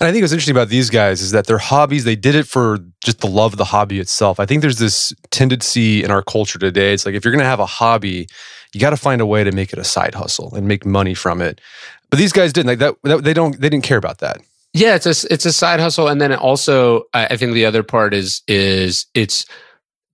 [0.00, 2.48] And I think what's interesting about these guys is that their hobbies, they did it
[2.48, 4.40] for just the love of the hobby itself.
[4.40, 6.94] I think there's this tendency in our culture today.
[6.94, 8.26] It's like if you're going to have a hobby,
[8.72, 11.12] you got to find a way to make it a side hustle and make money
[11.12, 11.60] from it.
[12.08, 13.22] But these guys didn't like that, that.
[13.22, 13.60] They don't.
[13.60, 14.40] They didn't care about that.
[14.74, 18.14] Yeah, it's a it's a side hustle, and then also I think the other part
[18.14, 19.44] is is it's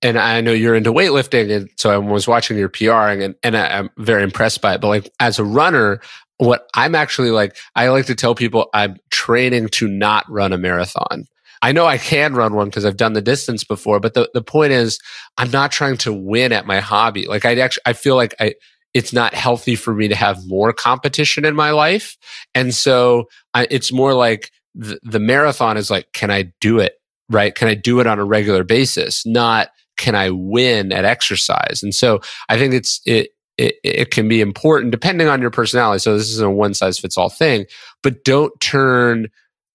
[0.02, 3.56] and I know you're into weightlifting, and so I was watching your PRing, and and
[3.56, 4.80] I'm very impressed by it.
[4.80, 6.00] But like as a runner,
[6.38, 10.58] what I'm actually like, I like to tell people I'm training to not run a
[10.58, 11.24] marathon.
[11.62, 14.42] I know I can run one because I've done the distance before, but the, the
[14.42, 15.00] point is
[15.36, 17.26] I'm not trying to win at my hobby.
[17.26, 18.54] Like I actually, I feel like I,
[18.98, 22.16] it's not healthy for me to have more competition in my life.
[22.52, 26.94] And so I, it's more like the, the marathon is like, can I do it?
[27.30, 27.54] Right?
[27.54, 29.24] Can I do it on a regular basis?
[29.24, 29.68] Not
[29.98, 31.80] can I win at exercise?
[31.80, 36.00] And so I think it's, it, it, it, can be important depending on your personality.
[36.00, 37.66] So this isn't a one size fits all thing,
[38.02, 39.28] but don't turn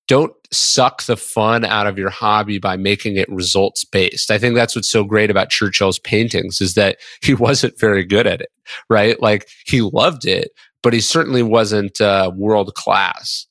[0.08, 4.32] don't suck the fun out of your hobby by making it results based.
[4.32, 8.28] I think that's what's so great about Churchill's paintings is that he wasn't very good
[8.28, 8.50] at it,
[8.90, 9.22] right?
[9.22, 10.52] Like he loved it,
[10.82, 13.48] but he certainly wasn't uh, world class.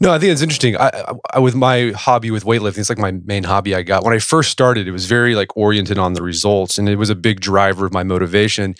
[0.00, 0.76] No, I think it's interesting.
[0.76, 4.04] I, I, with my hobby with weightlifting, it's like my main hobby I got.
[4.04, 7.10] When I first started, it was very like oriented on the results and it was
[7.10, 8.74] a big driver of my motivation.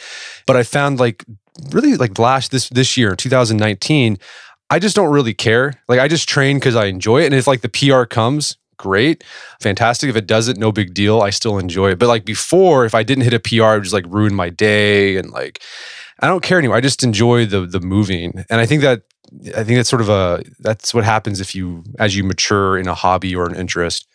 [0.46, 1.24] But I found like
[1.70, 4.18] really like last this this year, 2019,
[4.70, 5.74] I just don't really care.
[5.88, 7.26] Like I just train because I enjoy it.
[7.26, 9.22] And if like the PR comes, great,
[9.60, 10.10] fantastic.
[10.10, 11.20] If it doesn't, no big deal.
[11.20, 11.98] I still enjoy it.
[11.98, 14.50] But like before, if I didn't hit a PR, it would just like ruin my
[14.50, 15.62] day and like
[16.20, 16.76] I don't care anymore.
[16.76, 18.44] I just enjoy the the moving.
[18.48, 19.02] And I think that
[19.48, 22.88] I think that's sort of a that's what happens if you as you mature in
[22.88, 24.06] a hobby or an interest.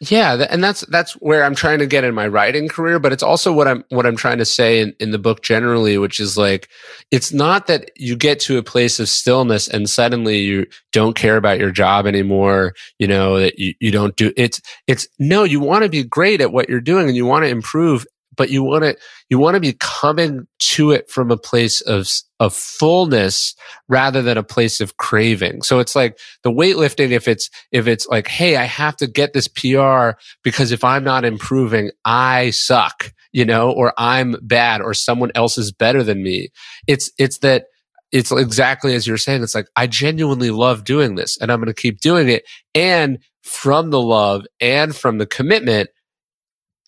[0.00, 3.22] Yeah, and that's that's where I'm trying to get in my writing career, but it's
[3.22, 6.36] also what I'm what I'm trying to say in, in the book generally, which is
[6.36, 6.68] like
[7.10, 11.38] it's not that you get to a place of stillness and suddenly you don't care
[11.38, 15.60] about your job anymore, you know, that you, you don't do it's it's no, you
[15.60, 18.06] want to be great at what you're doing and you want to improve
[18.36, 18.96] but you want to
[19.28, 22.08] you want to be coming to it from a place of
[22.38, 23.54] of fullness
[23.88, 25.62] rather than a place of craving.
[25.62, 29.32] So it's like the weightlifting if it's if it's like hey I have to get
[29.32, 34.94] this PR because if I'm not improving I suck, you know, or I'm bad or
[34.94, 36.50] someone else is better than me.
[36.86, 37.66] It's it's that
[38.12, 39.42] it's exactly as you're saying.
[39.42, 42.44] It's like, I genuinely love doing this and I'm going to keep doing it.
[42.74, 45.90] And from the love and from the commitment,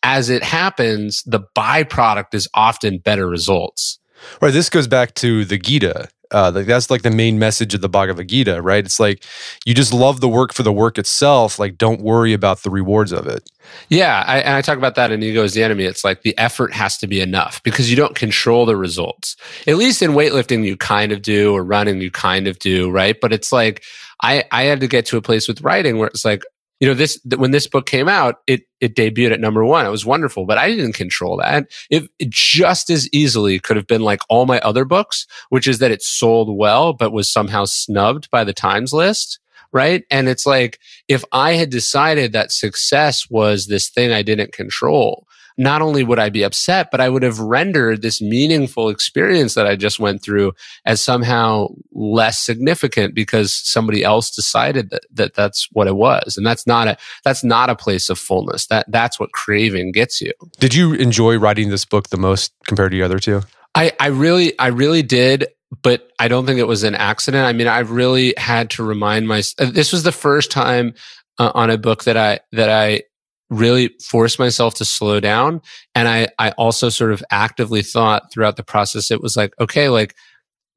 [0.02, 3.98] as it happens, the byproduct is often better results.
[4.40, 4.52] Right.
[4.52, 6.08] This goes back to the Gita.
[6.30, 8.84] Uh, like that's like the main message of the Bhagavad Gita, right?
[8.84, 9.24] It's like
[9.64, 11.58] you just love the work for the work itself.
[11.58, 13.50] Like, don't worry about the rewards of it.
[13.88, 15.84] Yeah, I, and I talk about that in Ego is the Enemy.
[15.84, 19.36] It's like the effort has to be enough because you don't control the results.
[19.66, 23.18] At least in weightlifting, you kind of do, or running, you kind of do, right?
[23.18, 23.82] But it's like
[24.22, 26.42] I I had to get to a place with writing where it's like
[26.80, 29.84] you know, this, when this book came out, it, it debuted at number one.
[29.84, 31.70] It was wonderful, but I didn't control that.
[31.90, 35.78] It, it, just as easily could have been like all my other books, which is
[35.80, 39.40] that it sold well, but was somehow snubbed by the Times list.
[39.70, 40.04] Right.
[40.10, 45.26] And it's like, if I had decided that success was this thing I didn't control,
[45.58, 49.66] not only would I be upset, but I would have rendered this meaningful experience that
[49.66, 50.52] I just went through
[50.86, 56.36] as somehow less significant because somebody else decided that, that that's what it was.
[56.36, 58.66] And that's not a, that's not a place of fullness.
[58.68, 60.32] That, that's what craving gets you.
[60.60, 63.42] Did you enjoy writing this book the most compared to the other two?
[63.74, 65.48] I, I really, I really did
[65.82, 67.44] but I don't think it was an accident.
[67.44, 69.74] I mean, I really had to remind myself.
[69.74, 70.94] This was the first time
[71.38, 73.02] uh, on a book that I that I
[73.50, 75.60] really forced myself to slow down.
[75.94, 79.88] And I, I also sort of actively thought throughout the process, it was like, okay,
[79.88, 80.14] like,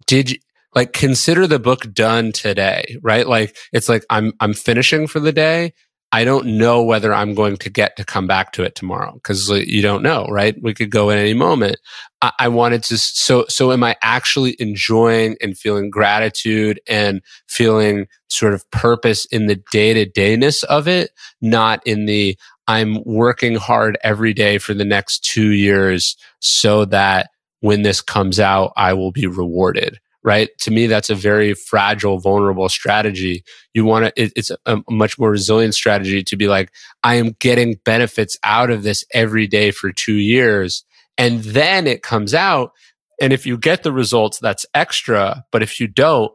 [0.08, 0.38] did you,
[0.74, 3.28] like consider the book done today, right?
[3.28, 5.74] Like it's like I'm, I'm finishing for the day.
[6.14, 9.50] I don't know whether I'm going to get to come back to it tomorrow because
[9.50, 10.56] you don't know, right?
[10.62, 11.78] We could go at any moment.
[12.22, 18.08] I, I, wanted to, so, so am I actually enjoying and feeling gratitude and feeling
[18.28, 21.12] sort of purpose in the day to dayness of it,
[21.42, 27.30] not in the, I'm working hard every day for the next two years so that
[27.60, 30.00] when this comes out, I will be rewarded.
[30.24, 30.50] Right.
[30.60, 33.44] To me, that's a very fragile, vulnerable strategy.
[33.74, 36.72] You want to, it, it's a, a much more resilient strategy to be like,
[37.04, 40.86] I am getting benefits out of this every day for two years.
[41.18, 42.72] And then it comes out.
[43.20, 45.44] And if you get the results, that's extra.
[45.52, 46.32] But if you don't,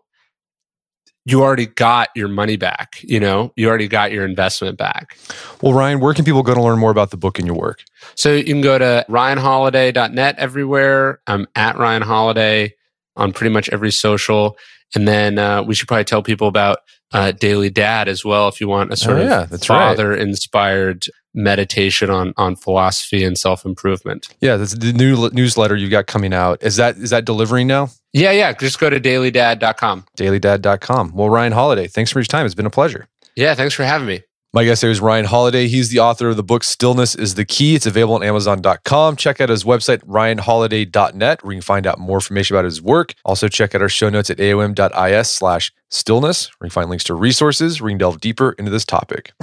[1.26, 3.00] you already got your money back.
[3.02, 5.18] You know, you already got your investment back.
[5.60, 7.82] Well, Ryan, where can people go to learn more about the book and your work?
[8.14, 11.20] So you can go to ryanholiday.net everywhere.
[11.26, 12.74] I'm at Ryan Holiday
[13.16, 14.56] on pretty much every social.
[14.94, 16.78] And then uh, we should probably tell people about
[17.12, 21.06] uh, Daily Dad as well if you want a sort oh, yeah, of father inspired
[21.36, 24.28] meditation on on philosophy and self improvement.
[24.40, 26.62] Yeah, that's the new newsletter you got coming out.
[26.62, 27.90] Is that is that delivering now?
[28.12, 28.52] Yeah, yeah.
[28.54, 30.06] Just go to dailydad.com.
[30.18, 31.12] Dailydad.com.
[31.14, 32.46] Well, Ryan Holiday, thanks for your time.
[32.46, 33.06] It's been a pleasure.
[33.36, 34.22] Yeah, thanks for having me.
[34.54, 35.68] My guest here is Ryan Holiday.
[35.68, 37.74] He's the author of the book Stillness is the Key.
[37.74, 39.16] It's available on Amazon.com.
[39.16, 43.12] Check out his website, ryanholiday.net, where you can find out more information about his work.
[43.26, 47.04] Also, check out our show notes at aom.is slash stillness, where you can find links
[47.04, 49.34] to resources where you can delve deeper into this topic.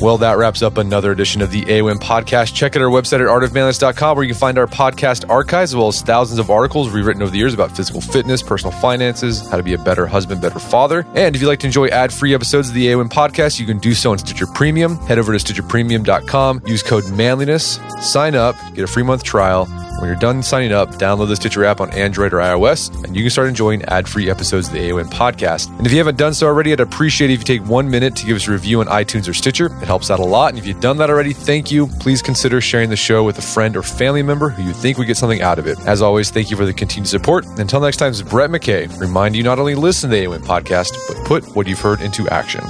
[0.00, 2.54] Well, that wraps up another edition of the AOM podcast.
[2.54, 5.88] Check out our website at artofmanliness.com where you can find our podcast archives as well
[5.88, 9.62] as thousands of articles rewritten over the years about physical fitness, personal finances, how to
[9.64, 11.04] be a better husband, better father.
[11.16, 13.78] And if you'd like to enjoy ad free episodes of the AOM podcast, you can
[13.78, 14.96] do so on Stitcher Premium.
[14.98, 19.66] Head over to StitcherPremium.com, use code manliness, sign up, get a free month trial.
[19.98, 23.24] When you're done signing up, download the Stitcher app on Android or iOS, and you
[23.24, 25.76] can start enjoying ad free episodes of the AOM podcast.
[25.76, 28.14] And if you haven't done so already, I'd appreciate it if you take one minute
[28.16, 29.66] to give us a review on iTunes or Stitcher.
[29.66, 30.50] It helps out a lot.
[30.50, 31.88] And if you've done that already, thank you.
[31.98, 35.08] Please consider sharing the show with a friend or family member who you think would
[35.08, 35.80] get something out of it.
[35.80, 37.44] As always, thank you for the continued support.
[37.58, 39.00] Until next time, is Brett McKay.
[39.00, 42.28] Remind you not only listen to the AOM podcast, but put what you've heard into
[42.28, 42.62] action.